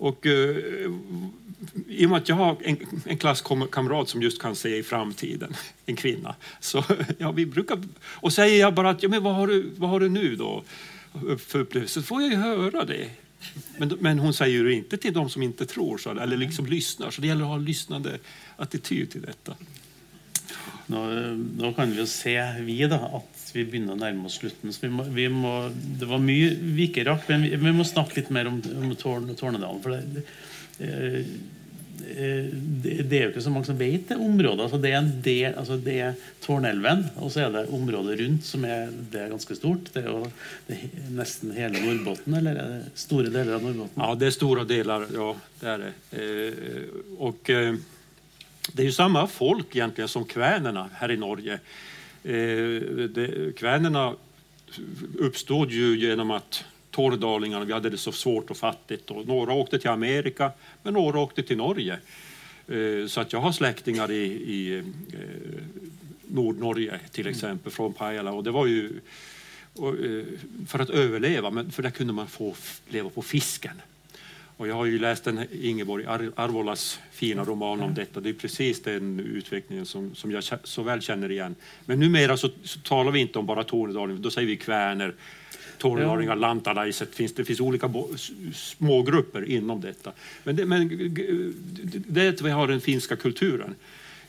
[0.01, 0.57] Och uh,
[1.89, 5.55] i och med att jag har en, en klasskamrat som just kan se i framtiden,
[5.87, 6.85] en kvinna, så
[7.19, 7.83] ja, vi brukar...
[8.03, 10.63] Och säger jag bara att, ja men vad har du, vad har du nu då
[11.39, 13.11] för upplevelse, så får jag ju höra det.
[13.79, 17.11] Men, men hon säger ju inte till de som inte tror, så, eller liksom lyssnar.
[17.11, 18.19] Så det gäller att ha en lyssnande
[18.57, 19.55] attityd till detta.
[20.87, 21.07] Nå,
[21.57, 24.73] nå kan vi jo se, vi, da, at vi begynner å nærme oss slutten.
[24.73, 25.55] Så vi må, vi må,
[26.01, 28.93] det var mye vi ikke rakk, men vi, vi må snakke litt mer om, om
[28.99, 29.81] Tårn, Tårnedalen.
[29.85, 30.25] For det,
[30.79, 31.25] det,
[32.01, 34.65] det, det er jo ikke så mange som vet det området.
[34.67, 38.49] Altså det er en del, altså det er Tårnelven, og så er det området rundt
[38.49, 39.93] som er, det er ganske stort.
[39.95, 40.25] Det er jo
[40.69, 44.03] det er nesten hele Norrbotten, eller er det store deler av Norrbotten?
[44.03, 45.07] Ja, det är stora delar.
[45.15, 45.31] Ja,
[45.61, 45.93] det är det.
[46.23, 46.85] Eh,
[47.19, 47.75] och, eh,
[48.73, 51.59] det är ju samma folk egentligen som kvänerna här i Norge.
[52.25, 54.15] Eh, det, kvänerna
[55.19, 59.11] uppstod ju genom att torrdalingarna, vi hade det så svårt och fattigt.
[59.11, 60.53] Och några åkte till Amerika,
[60.83, 61.99] men några åkte till Norge.
[62.69, 64.85] Eh, så att jag har släktingar i, i eh,
[66.27, 68.33] Nordnorge till exempel, från Pajala.
[68.33, 68.93] Och det var ju
[70.67, 72.55] för att överleva, men för där kunde man få
[72.89, 73.83] leva på fisken.
[74.61, 78.21] Och jag har ju läst den Ingeborg Ar- Arvolas fina roman om detta.
[78.21, 81.55] Det är precis den utvecklingen som, som jag så väl känner igen.
[81.85, 85.15] Men numera så, så talar vi inte om bara Tornedalen, då säger vi kväner,
[85.79, 87.15] tornedalingar, lantalaiset.
[87.15, 87.93] Finns, det finns olika
[88.55, 90.13] smågrupper inom detta.
[90.45, 90.89] Men det, men
[92.09, 93.75] det är att vi har den finska kulturen.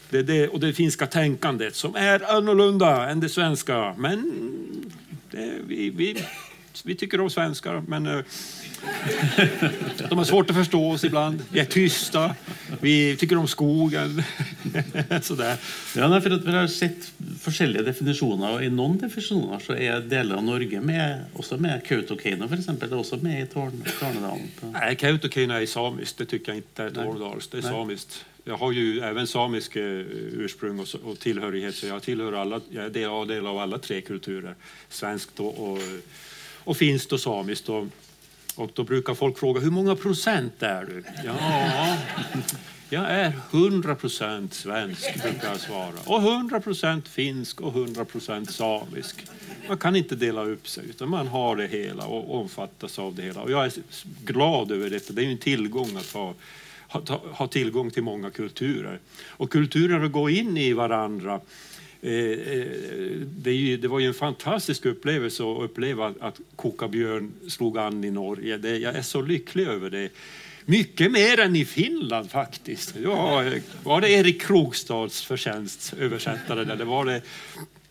[0.09, 3.95] Det det, och det finska tänkandet som är annorlunda än det svenska.
[3.97, 4.31] Men
[5.31, 6.23] det, vi, vi,
[6.83, 8.19] vi tycker om svenskar, men eh,
[10.09, 11.43] de har svårt att förstå oss ibland.
[11.49, 12.35] Vi är tysta.
[12.81, 14.23] Vi tycker om skogen.
[15.21, 15.57] Sådär.
[15.95, 17.11] Ja, nei, for at Vi har sett
[17.41, 22.47] forskjellige definisjoner, og i noen definisjoner så er deler av Norge med, også med Kautokeino
[22.49, 22.65] f.eks.
[22.65, 23.71] Det er også med i på-
[24.71, 26.17] Nej, Kautokeino är samiskt.
[26.17, 27.51] Det tycker jag inte är tornedalskt.
[27.51, 27.71] Det är Nej.
[27.71, 28.25] samiskt.
[28.43, 32.85] Jag har ju även samisk eh, ursprung och, och tillhörighet, så jag tillhör alla, jag
[32.85, 34.55] är del av, del av alla tre kulturer.
[34.89, 35.79] Svenskt och, och,
[36.63, 37.69] och finskt och samiskt.
[37.69, 37.87] Och,
[38.61, 41.03] och då brukar folk fråga, hur många procent är du?
[41.25, 41.97] Ja,
[42.89, 45.93] jag är 100 procent svensk, brukar jag svara.
[46.05, 49.25] Och 100 procent finsk och 100 procent samisk.
[49.67, 53.21] Man kan inte dela upp sig, utan man har det hela och omfattas av det
[53.21, 53.41] hela.
[53.41, 53.73] Och jag är
[54.23, 55.13] glad över detta.
[55.13, 56.33] Det är ju en tillgång att ha,
[56.87, 58.99] ha, ha tillgång till många kulturer.
[59.27, 61.39] Och kulturer går in i varandra.
[62.01, 62.65] Eh, eh,
[63.37, 68.11] det, ju, det var ju en fantastisk upplevelse att uppleva att Kokabjörn slog an i
[68.11, 68.57] Norge.
[68.57, 70.09] Det, jag är så lycklig över det.
[70.65, 72.95] Mycket mer än i Finland faktiskt.
[73.03, 73.43] Ja,
[73.83, 76.75] var det Erik Krogstads förtjänst, översättare där?
[76.75, 77.21] Det var det.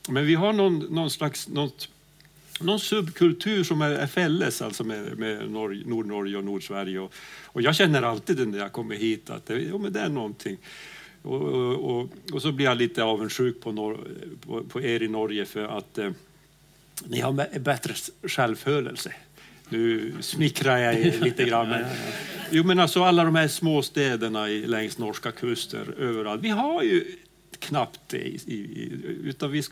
[0.09, 1.89] Men vi har någon, någon slags något,
[2.61, 7.01] någon subkultur som är, är fälles alltså med, med Nordnorge och Nordsverige.
[7.01, 10.09] Och, och jag känner alltid när jag kommer hit att det, ja, men det är
[10.09, 10.57] någonting.
[11.23, 11.43] Och,
[11.75, 14.09] och, och, så blir jag lite avundsjuk på, Nor-
[14.47, 16.11] på, på er i Norge för att eh,
[17.05, 19.13] ni har bä- bättre självförelse.
[19.69, 21.69] Nu smickrar jag er lite grann.
[21.69, 21.85] Men,
[22.51, 26.43] jo, men alltså alla de här små städerna i, längs norska kuster överallt.
[26.43, 27.17] Vi har ju
[27.59, 28.19] knappt det.
[28.29, 28.93] I, i,
[29.25, 29.63] utan vi,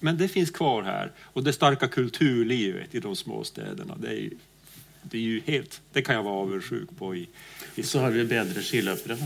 [0.00, 1.12] men det finns kvar här.
[1.22, 3.96] Och det starka kulturlivet i de små städerna.
[4.00, 4.30] Det är ju,
[5.02, 5.80] det är ju helt...
[5.92, 7.28] Det kan jag vara avundsjuk på i,
[7.74, 9.16] i Så har vi bedre skiløpere.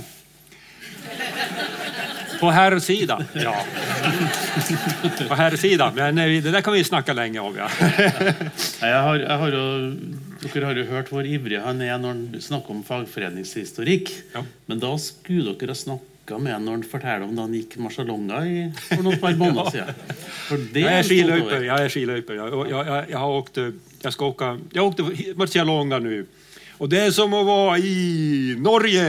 [2.40, 3.55] På herrsidan, ja.
[5.28, 7.57] På herrsidan, men eh, det där kan vi snacka länge om.
[7.57, 7.68] Ja.
[8.80, 9.51] Jeg har, jeg har
[10.40, 14.12] dere har jo hørt hvor ivrig han er når han snakker om fagforeningshistorikk.
[14.32, 14.44] Ja.
[14.70, 17.76] Men da skulle dere ha snakka med han når han forteller om da han gikk
[17.84, 20.01] Marcialonga i, for noen par måneder siden.
[20.72, 21.64] Jag är jeg skilöpare.
[21.64, 22.36] Jag, är skilöpare.
[22.36, 23.68] Jag, jag, jag, jag har åkt, eh,
[24.01, 26.24] jag ska åka, jag åkte Marcialonga nu.
[26.81, 29.03] Och det är som att vara i Norge.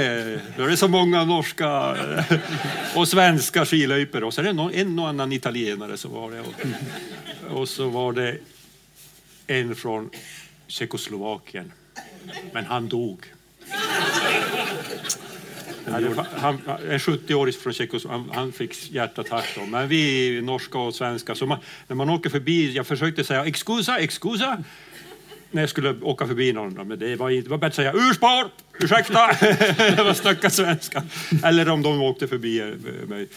[0.57, 1.95] Där är det så många norska
[2.95, 4.25] och svenska skilöpare.
[4.25, 6.41] Och så är det en och annan italienare som var det.
[6.41, 8.37] Och, och så var det
[9.47, 10.09] en från
[10.67, 11.71] Tjeckoslovakien.
[12.53, 13.25] Men han dog.
[15.85, 16.59] Han, han,
[16.89, 19.65] en 70-årig från Tjeckoslovakien, han, han fick hjärtattack då.
[19.65, 23.99] Men vi norska och svenska, så man, när man åker förbi, jag försökte säga excusa,
[23.99, 24.63] excusa,
[25.51, 28.49] när jag skulle åka förbi någon, men det var, det var bättre att säga urspår,
[28.79, 29.27] ursäkta,
[29.95, 31.03] det var snacka svenska.
[31.43, 33.27] Eller om de åkte förbi eh, mig.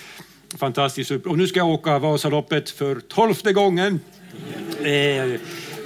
[0.59, 1.11] Fantastiskt.
[1.11, 4.01] Och nu ska jag åka Vasaloppet för tolfte gången.
[4.83, 5.41] Eh,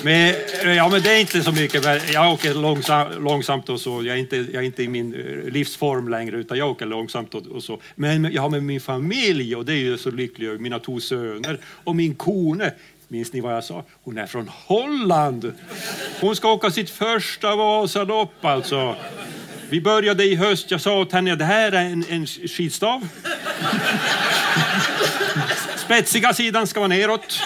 [0.04, 0.34] Men,
[0.76, 1.84] ja, men det är inte så mycket.
[2.12, 4.02] Jag åker långsam, långsamt och så.
[4.04, 7.34] Jag är, inte, jag är inte i min eh, livsform längre, utan jag åker långsamt
[7.34, 7.80] och, och så.
[7.94, 10.60] Men jag har med min familj och det är ju så lycklig.
[10.60, 12.72] Mina två söner och min kone.
[13.08, 13.84] Minns ni vad jag sa?
[14.02, 15.52] Hon är från Holland.
[16.20, 18.96] Hon ska åka sitt första Vasalopp alltså.
[19.70, 20.70] Vi började i höst.
[20.70, 23.08] Jag sa åt henne det här är en, en skidstav.
[25.76, 27.40] Spetsiga sidan ska vara neråt.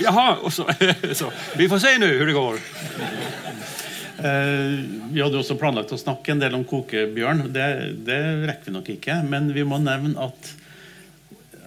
[0.00, 0.70] Jaha, och så,
[1.12, 1.32] så.
[1.56, 2.54] vi får se nu hur det går.
[4.18, 7.46] Eh, vi hadde også planlagt å snakke en del om kokebjørn.
[7.52, 7.66] Det,
[8.06, 9.20] det rekker vi nok ikke.
[9.28, 10.52] Men vi må nevne at,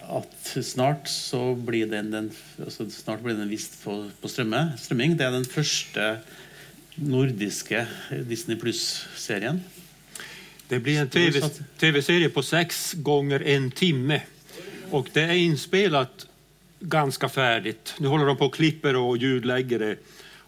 [0.09, 5.17] at snart så blir den, den altså snart blir den vist på, på strømme, strømming.
[5.19, 6.07] Det er den første
[6.97, 7.85] nordiske
[8.29, 9.61] Disney Pluss-serien.
[10.69, 11.41] Det blir en TV
[11.79, 14.21] tv-serie på sex gånger en timme.
[14.91, 16.27] Och det är inspelat
[16.79, 17.93] ganska färdigt.
[17.99, 19.95] Nu håller de på och klipper och ljudlägger det.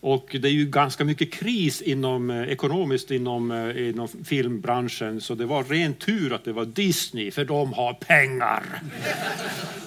[0.03, 5.35] Och det är ju ganska mycket kris inom, eh, ekonomiskt inom, eh, inom filmbranschen så
[5.35, 8.63] det var ren tur att det var Disney för de har pengar.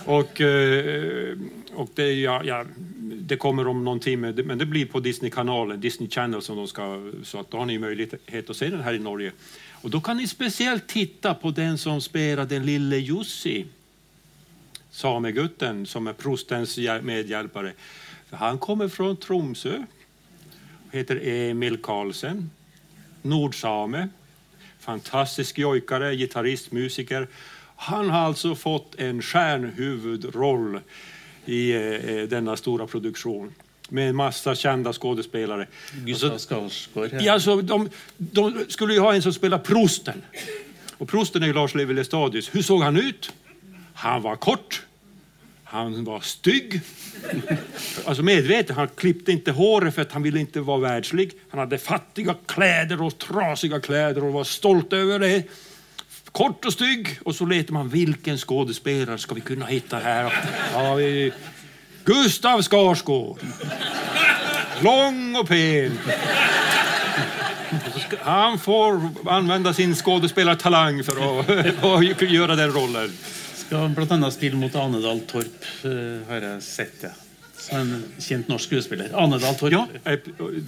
[0.05, 1.37] och, eh,
[1.75, 2.65] och det, ja, ja,
[3.01, 7.11] det kommer om någon timme, men det blir på Disney-kanalen, Disney Channel som de ska,
[7.23, 9.33] så att då har ni möjlighet att se den här i Norge.
[9.71, 13.67] Och då kan ni speciellt titta på den som spelar den lille Jussi,
[14.91, 17.73] samegutten som är prostens medhjälpare.
[18.31, 19.83] För han kommer från Tromsö,
[20.95, 22.51] heter Emil Karlsen,
[23.23, 24.09] nordsame,
[24.81, 27.29] fantastisk jojkare, gitarrist, musiker.
[27.77, 30.81] Han har alltså fått en stjärnhuvudroll
[31.45, 33.55] i eh, denna stora produktion
[33.89, 35.67] med en massa kända skådespelare.
[36.05, 37.11] Gustav Skarsgård.
[37.21, 37.33] Ja.
[37.33, 40.23] Alltså, de, de, skulle ju ha en som spelar prosten.
[40.99, 42.55] Och prosten är Lars Levi Lestadius.
[42.55, 43.33] Hur såg han ut?
[43.95, 44.83] Han var kort.
[45.65, 46.81] Han var stygg.
[48.05, 48.77] Alltså medvetet.
[48.77, 51.33] Han klippte inte håret för att han ville inte vara världslig.
[51.51, 55.43] Han hade fattiga kläder och trasiga kläder och var stolt över det.
[56.33, 57.19] Kort och stygg.
[57.25, 60.35] Och så letar man vilken skådespelare ska vi kunna hitta här?
[60.75, 61.33] Ja, vi...
[62.05, 63.39] Gustav Skarsgård.
[64.81, 65.99] Lång och pen.
[68.21, 73.13] Han får använda sin skådespelartalang för att göra den rollen.
[73.71, 76.95] Ja, bland annat mot Anedal Torp, eh, har jag sett.
[77.01, 77.09] Ja.
[77.57, 79.09] Som en känd norsk skådespelare.
[79.17, 79.73] Anedal Torp.
[79.73, 79.89] Ja,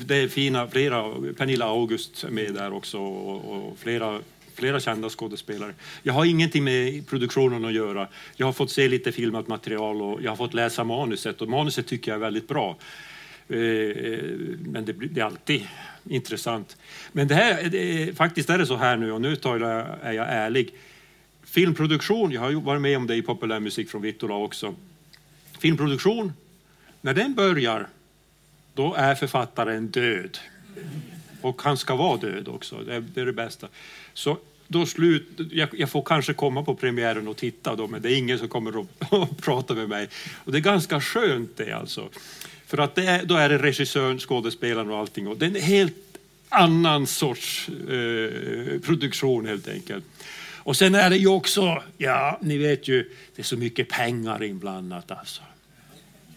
[0.07, 0.69] det är fina.
[0.69, 1.03] Flera,
[1.39, 4.21] Pernilla August är med där också och flera
[4.57, 5.73] flera kända skådespelare.
[6.03, 8.09] Jag har ingenting med produktionen att göra.
[8.37, 11.87] Jag har fått se lite filmat material och jag har fått läsa manuset och manuset
[11.87, 12.77] tycker jag är väldigt bra.
[13.49, 14.19] Eh, eh,
[14.59, 15.67] men det är alltid
[16.05, 16.77] intressant.
[17.13, 20.27] Men det här, det, faktiskt är det så här nu och nu talar, är jag
[20.29, 20.75] ärlig.
[21.57, 24.75] Filmproduktion, jag har varit med om det i populärmusik från Vittula också.
[25.59, 26.33] Filmproduktion,
[27.01, 27.89] när den börjar,
[28.75, 30.39] då är författaren död.
[31.41, 33.69] Och han ska vara död också, det är det, är det bästa.
[34.15, 34.39] Så
[34.69, 38.19] då slut, jag, jag, får kanske komma på premiären och titta då, men det är
[38.19, 40.09] ingen som kommer att prata med mig.
[40.45, 42.09] Och det är ganska skönt det alltså.
[42.67, 45.29] För att är, då är det regissören, skådespelaren och allting.
[45.29, 50.05] Och det är en helt annan sorts eh, produktion helt enkelt.
[50.67, 54.43] Och sen är det ju också, ja, ni vet ju, det är så mycket pengar
[54.43, 55.43] inblandat alltså.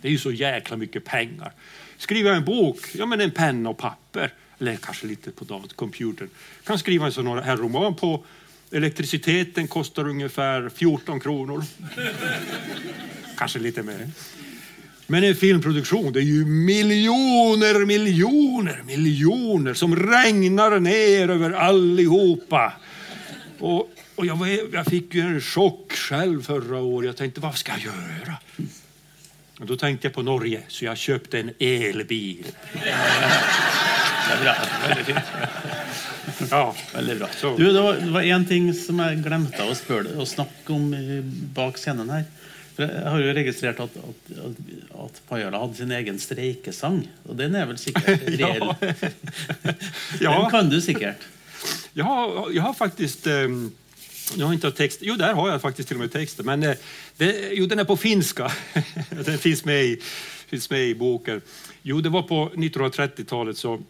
[0.01, 1.51] Det är ju så jäkla mycket pengar.
[1.97, 6.29] Skriva en bok, ja men en penna och papper eller kanske lite på datorcomputern.
[6.63, 8.25] kan skriva en sån här roman på.
[8.71, 11.63] Elektriciteten kostar ungefär 14 kronor.
[13.37, 14.09] kanske lite mer.
[15.07, 22.73] Men en filmproduktion, det är ju miljoner, miljoner, miljoner som regnar ner över allihopa.
[23.59, 27.05] Och, och jag, jag fick ju en chock själv förra året.
[27.05, 28.37] Jag tänkte, vad ska jag göra?
[29.59, 32.45] Och då tänkte jag på Norge, så jag köpte en elbil.
[34.43, 34.55] Bra.
[36.51, 37.27] Ja, väldigt bra.
[37.57, 40.95] Du, det, var, det var en ting som jag glömde att, spöra, att snacka om
[41.53, 42.23] bak scenen här.
[42.75, 47.07] För jag har ju registrerat att, att, att, att Pajala hade sin egen strejkesång.
[47.23, 48.59] Och den är väl säkert reell?
[50.19, 50.41] ja.
[50.41, 51.17] Den kan du säkert.
[51.93, 53.27] Jag har, jag har faktiskt...
[53.27, 53.71] Ehm,
[54.35, 54.99] jag har inte text.
[55.01, 56.45] Jo, där har jag faktiskt till och med texten.
[56.45, 56.75] Men eh,
[57.17, 58.51] det, jo, den är på finska.
[59.09, 60.01] den finns med, i,
[60.47, 61.41] finns med i boken.
[61.81, 63.81] Jo, det var på 1930-talet så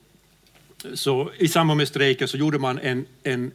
[0.93, 3.51] så i samband med strejken så gjorde man en, en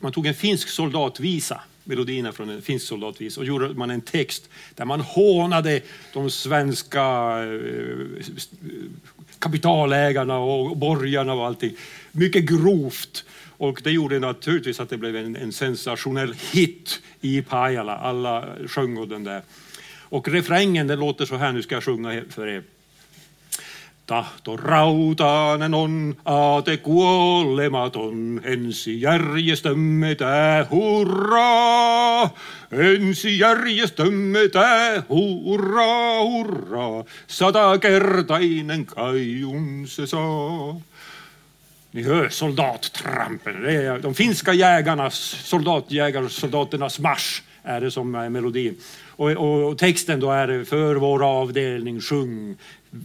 [0.00, 4.48] man tog en finsk soldatvisa, melodierna från en finsk soldatvisa, och gjorde man en text
[4.74, 5.80] där man hånade
[6.12, 7.02] de svenska
[7.44, 8.24] eh,
[9.38, 11.76] kapitalägarna och borgarna och allting.
[12.12, 13.24] Mycket grovt.
[13.58, 17.96] Och det gjorde naturligtvis att det blev en, en sensationell hit i Pajala.
[17.96, 19.42] Alla sjöng den där.
[20.08, 22.62] Och refrängen den låter så här, nu ska jag sjunga för er.
[24.06, 32.34] Tahto rautainen on, aate kuolematon, ensijärjestömme tää hurraa.
[32.72, 40.80] Ensijärjestömme tää hurraa, hurraa, satakertainen kaiun se saa.
[41.92, 48.76] Ni hör soldattrampen, det är de finska jägarnas, soldatjägarsoldaternas marsch är det som är melodin.
[49.08, 52.56] Och, och, och texten då är det för vår avdelning sjung.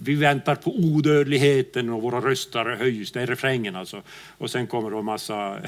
[0.04, 3.12] Vi väntar på odödligheten och våra röster höjs.
[3.12, 4.02] Det är refrängen alltså.
[4.38, 5.60] Och sen kommer det massa...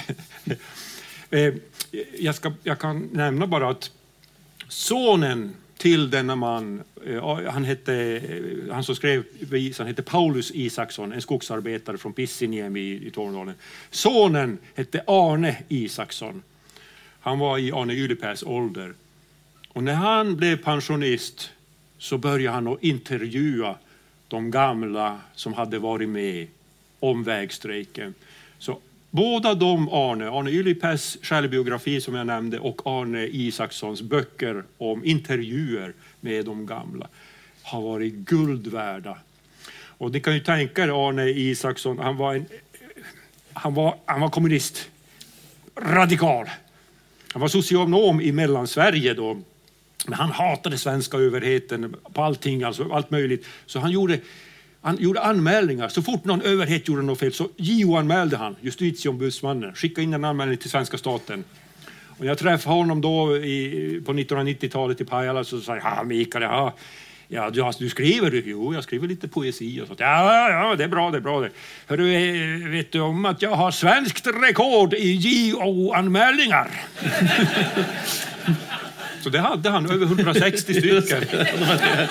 [1.29, 1.53] Eh,
[2.19, 3.91] jag, ska, jag kan nämna bara att
[4.67, 11.13] sonen till denna man, eh, han, hette, eh, han som skrev visan hette Paulus Isaksson,
[11.13, 13.55] en skogsarbetare från Pissiniemi i, i Tornedalen.
[13.91, 16.43] Sonen hette Arne Isaksson.
[17.19, 18.93] Han var i Arne Ylipäs ålder.
[19.67, 21.51] Och när han blev pensionist
[21.97, 23.77] så började han att intervjua
[24.33, 26.47] de gamla som hade varit med
[26.99, 28.13] om vägstrejken.
[28.59, 28.79] Så
[29.11, 35.93] båda de, Arne, Arne Ylipäs självbiografi som jag nämnde och Arne Isakssons böcker om intervjuer
[36.19, 37.07] med de gamla
[37.63, 39.17] har varit guld värda.
[39.71, 42.45] Och ni kan ju tänka er Arne Isaksson, han var, en,
[43.53, 44.89] han var, han var kommunist,
[45.75, 46.49] radikal.
[47.33, 49.41] Han var socionom i Mellansverige då.
[50.05, 53.45] Men han hatade svenska överheten på allting, alltså allt möjligt.
[53.65, 54.19] Så han gjorde,
[54.81, 55.89] han gjorde anmälningar.
[55.89, 60.57] Så fort någon överhet gjorde något fel så JO-anmälde han, justitieombudsmannen, skickade in en anmälning
[60.57, 61.43] till svenska staten.
[62.17, 66.43] Och jag träffade honom då i, på 1990-talet i Pajala så sa jag, ja Mikael,
[66.43, 66.73] ja,
[67.27, 68.43] Ja, du, du skriver du?
[68.45, 69.99] Jo, jag skriver lite poesi och sånt.
[69.99, 71.49] Ja, ja, det är bra, det är bra det.
[71.87, 76.71] Hörru, eh, vet du om att jag har svenskt rekord i JO-anmälningar?
[79.23, 81.23] Så det hade han, över 160 stycken.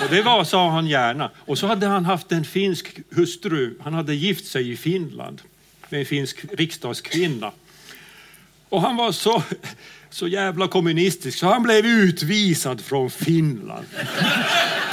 [0.03, 1.31] Och det var, sa han gärna.
[1.37, 3.75] Och så hade han haft en finsk hustru.
[3.83, 5.41] Han hade gift sig i Finland
[5.89, 7.51] med en finsk riksdagskvinna.
[8.69, 9.43] Och han var så,
[10.13, 13.85] så jävla kommunistisk så han blev utvisad från Finland.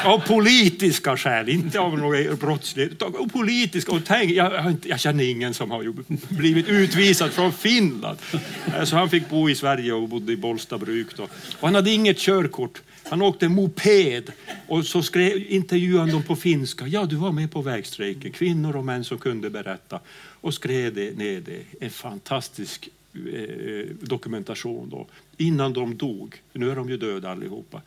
[0.04, 3.02] Av politiska skäl, inte av något brottsligt.
[3.02, 3.92] Av politiska.
[3.92, 5.94] Och tänk, jag, jag känner ingen som har
[6.34, 8.18] blivit utvisad från Finland.
[8.76, 11.16] Eh, så han fick bo i Sverige och bodde i Bollstabruk.
[11.16, 11.22] Då.
[11.22, 12.82] Och han hade inget körkort.
[13.10, 14.32] Han åkte moped
[14.66, 16.86] och så skrev, intervjuade han dem på finska.
[16.86, 18.32] Ja, du var med på vägstrejken.
[18.32, 20.00] Kvinnor och män som kunde berätta.
[20.40, 21.84] Och skrev det ner det.
[21.84, 22.88] En fantastisk
[24.00, 25.06] dokumentation då.
[25.36, 26.42] Innan de dog.
[26.52, 27.82] Nu är de ju döda allihopa.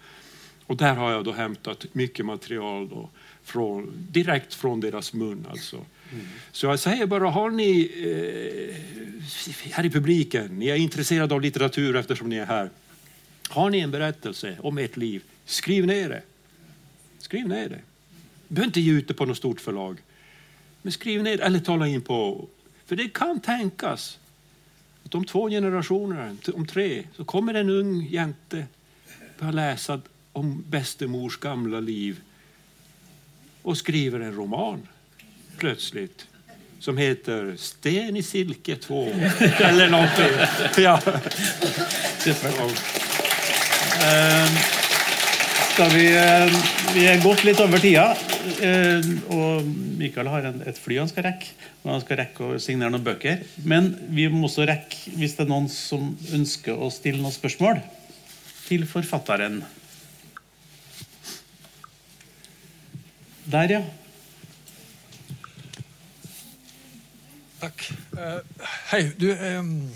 [0.66, 3.10] Och där har jag då hämtat mycket material då
[3.44, 5.46] från, direkt från deras mun.
[5.50, 5.76] Alltså.
[6.12, 6.26] Mm.
[6.52, 8.76] Så jag säger bara, har ni eh,
[9.72, 12.70] här i publiken, ni är intresserade av litteratur eftersom ni är här.
[13.50, 16.22] Har ni en berättelse om ert liv, skriv ner det.
[17.20, 17.82] Skriv ner det.
[18.48, 19.98] Du behöver inte ge ut det på något stort förlag.
[20.82, 22.48] Men skriv ner eller tala in på...
[22.86, 24.20] För det kan tänkas
[25.14, 28.66] att om två generationer, om tre, så kommer en ung jänte
[29.40, 30.02] börja läsa
[30.32, 32.22] om bästemors gamla liv
[33.62, 34.88] och skriver en roman
[35.58, 36.28] plötsligt
[36.80, 39.08] som heter Sten i silke 2
[39.60, 40.32] eller någonting.
[40.78, 41.02] Ja.
[44.04, 44.83] Uh,
[45.74, 46.56] skal vi, eh,
[46.94, 48.12] vi er gått litt over tida.
[48.62, 49.02] Eh,
[49.34, 49.66] Og
[49.98, 51.50] Mikael har en, et fly han skal rekke.
[51.82, 53.42] Og han skal rekke å signere noen bøker.
[53.66, 57.82] Men vi må også rekke hvis det er noen som ønsker å stille noen spørsmål
[58.68, 59.64] til forfatteren.
[63.50, 63.82] Der, ja.
[67.64, 67.90] Takk.
[68.14, 69.32] Uh, eh, hei, du.
[69.34, 69.90] Um,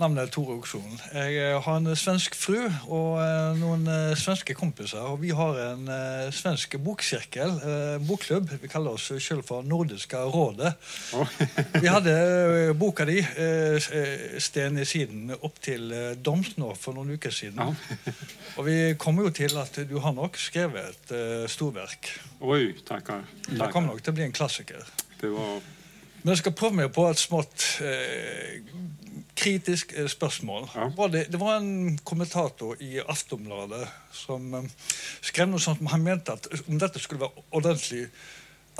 [0.00, 0.96] navnet er Tore Okson.
[1.12, 5.02] Jeg eh, har en svensk fru og uh, noen uh, svenske kompiser.
[5.12, 5.90] Og vi har en
[6.34, 7.52] svensk boksirkel,
[8.08, 8.54] bokklubb.
[8.62, 10.72] Vi kaller oss selv for Nordiska rådet.
[11.16, 11.34] Oh.
[11.82, 12.14] vi hadde
[12.78, 17.60] boka di, 'Sten i siden', opp til doms nå for noen uker siden.
[17.60, 17.74] Oh.
[18.58, 22.14] og vi kommer jo til at du har nok skrevet et storverk.
[22.40, 23.26] Oi, tackar.
[23.48, 24.86] Det kommer nok til å bli en klassiker.
[25.20, 25.60] Det var...
[26.22, 28.60] Men jeg skal prøve meg på et smått eh,
[29.40, 30.68] kritisk eh, spørsmål.
[30.74, 30.90] Ja.
[30.96, 34.68] Var det, det, var en kommentator i Aftonbladet som eh,
[35.24, 35.82] skrev noe sånt.
[35.92, 38.06] Han mente at om dette skulle være ordentlig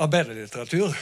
[0.01, 0.95] arbeiderlitteratur,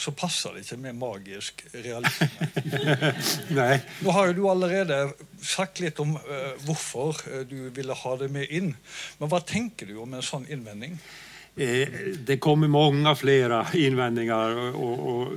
[0.00, 2.48] så passer det ikke med magisk realisme.
[3.58, 3.76] Nei.
[4.00, 4.98] Nå har jo du allerede
[5.44, 8.72] sagt litt om uh, hvorfor du ville ha det med inn.
[9.20, 10.96] Men hva tenker du om en sånn innvending?
[11.54, 14.74] Det kommer många flera invändningar.
[14.74, 15.32] Och, och,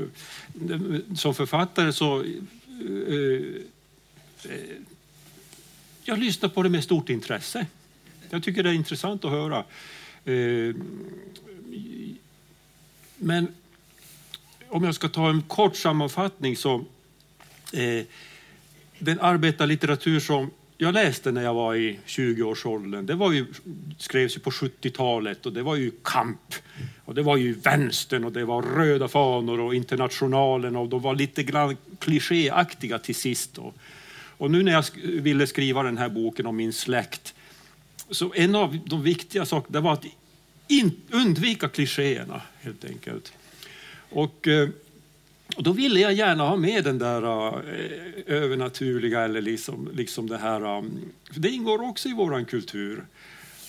[1.16, 2.24] som författare så...
[2.80, 3.62] Eh,
[4.52, 4.60] eh,
[6.04, 7.66] jag lyssnar på det med stort intresse.
[8.30, 9.64] Jag tycker det är intressant att höra.
[10.26, 10.76] Eh,
[13.18, 13.48] men
[14.70, 16.86] om jag ska ta en kort sammanfattning så...
[17.74, 18.06] Eh,
[19.00, 23.06] den arbetarlitteratur som jag läste när jag var i 20-årsåldern.
[23.06, 23.46] Det var ju,
[23.98, 26.56] skrevs ju på 70-talet och det var ju kamp.
[27.06, 31.16] Och det var ju vänstern och det var röda fanor och internationalen och de var
[31.16, 33.54] lite grann klichéaktiga till sist.
[33.54, 33.74] Då.
[34.38, 37.34] Och nu när jag ville skriva den här boken om min släkt
[38.10, 40.06] så en av de viktiga sakerna var att
[40.68, 43.34] in, undvika klichéerna helt enkelt.
[44.10, 44.70] Och, eh,
[45.56, 47.62] och då ville jag gärna ha med den där uh,
[48.26, 50.78] övernaturliga eller liksom, liksom det här.
[50.78, 51.00] Um,
[51.32, 53.06] för det ingår också i vår kultur.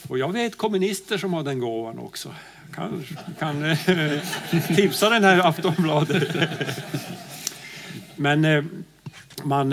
[0.08, 2.34] Och jag vet kommunister som har den gåvan också.
[2.74, 3.04] Kan,
[3.38, 3.78] kan uh,
[4.76, 6.36] tipsa den här Aftonbladet.
[8.16, 8.64] Men uh,
[9.42, 9.72] man,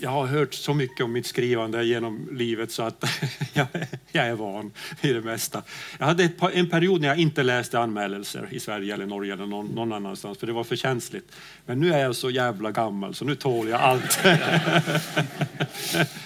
[0.00, 3.04] jag har hört så mycket om mitt skrivande genom livet så att
[3.52, 3.66] jag,
[4.12, 5.62] jag är van vid det mesta.
[5.98, 9.66] Jag hade en period när jag inte läste anmälelser i Sverige eller Norge eller någon,
[9.66, 11.32] någon, annanstans för det var för känsligt.
[11.66, 14.18] Men nu är jag så jävla gammal så nu tål jag allt.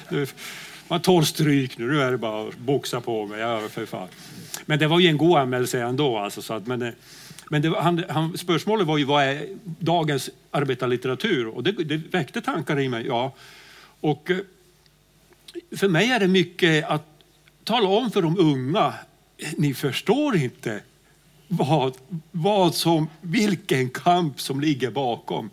[0.89, 3.41] man tål stryk nu, nu är det bara att boxa på mig.
[3.41, 4.09] Ja, för fan.
[4.67, 6.19] Men det var ju en god anmälelse ändå.
[6.19, 6.93] Alltså, så att, men, eh,
[7.51, 11.47] men det, han, han, spörsmålet var ju vad är dagens arbetarlitteratur?
[11.47, 13.07] Och det, det väckte tankar i mig.
[13.07, 13.35] Ja.
[14.01, 14.39] Och eh,
[15.77, 17.07] för mig är det mycket att
[17.65, 18.95] tala om för de unga,
[19.57, 20.81] ni förstår inte
[21.49, 21.97] vad,
[22.31, 25.51] vad som, vilken kamp som ligger bakom.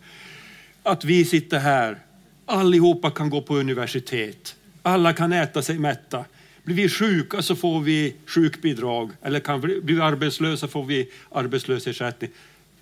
[0.82, 1.98] Att vi sitter här,
[2.46, 6.24] allihopa kan gå på universitet, alla kan äta sig mätta.
[6.62, 11.10] Blir vi sjuka så får vi sjukbidrag eller kan vi, blir vi arbetslösa får vi
[11.30, 12.30] arbetslöshetsersättning.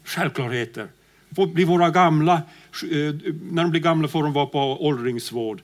[0.05, 0.89] Självklarheter
[1.35, 3.15] blir våra gamla, eh,
[3.51, 5.63] när de blir gamla får de vara på åldringsvård.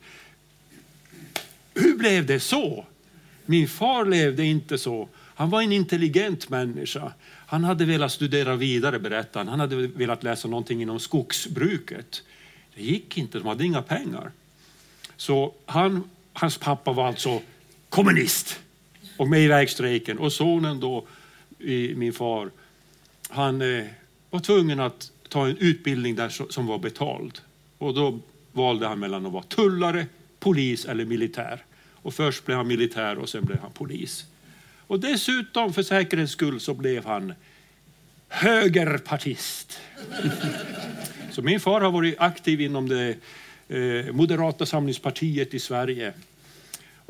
[1.74, 2.84] Hur blev det så?
[3.46, 5.08] Min far levde inte så.
[5.34, 7.12] Han var en intelligent människa.
[7.46, 9.48] Han hade velat studera vidare, berättar han.
[9.48, 12.22] Han hade velat läsa någonting inom skogsbruket.
[12.74, 14.32] Det gick inte, de hade inga pengar.
[15.16, 17.42] Så han, hans pappa var alltså
[17.88, 18.60] kommunist
[19.16, 20.18] och med i vägstrejken.
[20.18, 21.06] Och sonen då,
[21.94, 22.50] min far,
[23.28, 23.84] han eh,
[24.30, 27.38] var tvungen att ta en utbildning där som var betald.
[27.78, 28.20] Och då
[28.52, 30.06] valde han mellan att vara tullare,
[30.38, 31.64] polis eller militär.
[31.94, 34.24] Och först blev han militär och sen blev han polis.
[34.86, 37.32] Och dessutom för säkerhets skull så blev han
[38.28, 39.80] högerpartist.
[41.30, 43.16] Så min far har varit aktiv inom det
[43.68, 46.12] eh, Moderata samlingspartiet i Sverige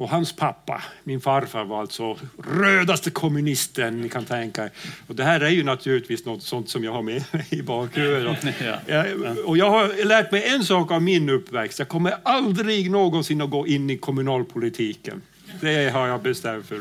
[0.01, 4.71] och hans pappa, min farfar, var alltså rödaste kommunisten ni kan tänka er.
[5.07, 8.45] Och det här är ju naturligtvis något sånt som jag har med mig i bakhuvudet.
[9.47, 11.79] Och jag har lärt mig en sak av min uppväxt.
[11.79, 15.23] Jag kommer aldrig någonsin att gå in i kommunalpolitiken.
[15.61, 16.79] Det har jag bestämt för.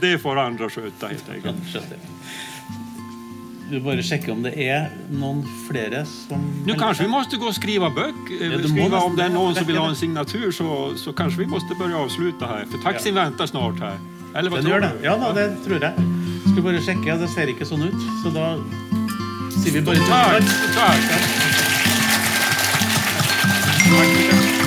[0.00, 1.56] Det får andra sköta helt enkelt
[3.70, 6.64] du bara checka om det är någon fler som...
[6.66, 8.60] Nu kanske vi måste gå och skriva böcker.
[8.62, 11.46] Ja, skriva om det är någon som vill ha en signatur så, så kanske vi
[11.46, 12.64] måste börja avsluta här.
[12.64, 13.22] För taxin ja.
[13.22, 13.98] väntar snart här.
[14.34, 14.88] Eller vad Den tror du?
[15.02, 15.92] Ja, då, det tror jag.
[16.52, 17.94] Ska bara checka, det ser inte sån ut.
[18.24, 18.64] Så då
[19.62, 19.96] säger vi bara.
[19.96, 20.44] Tack.
[20.74, 21.00] tack.
[24.30, 24.57] tack.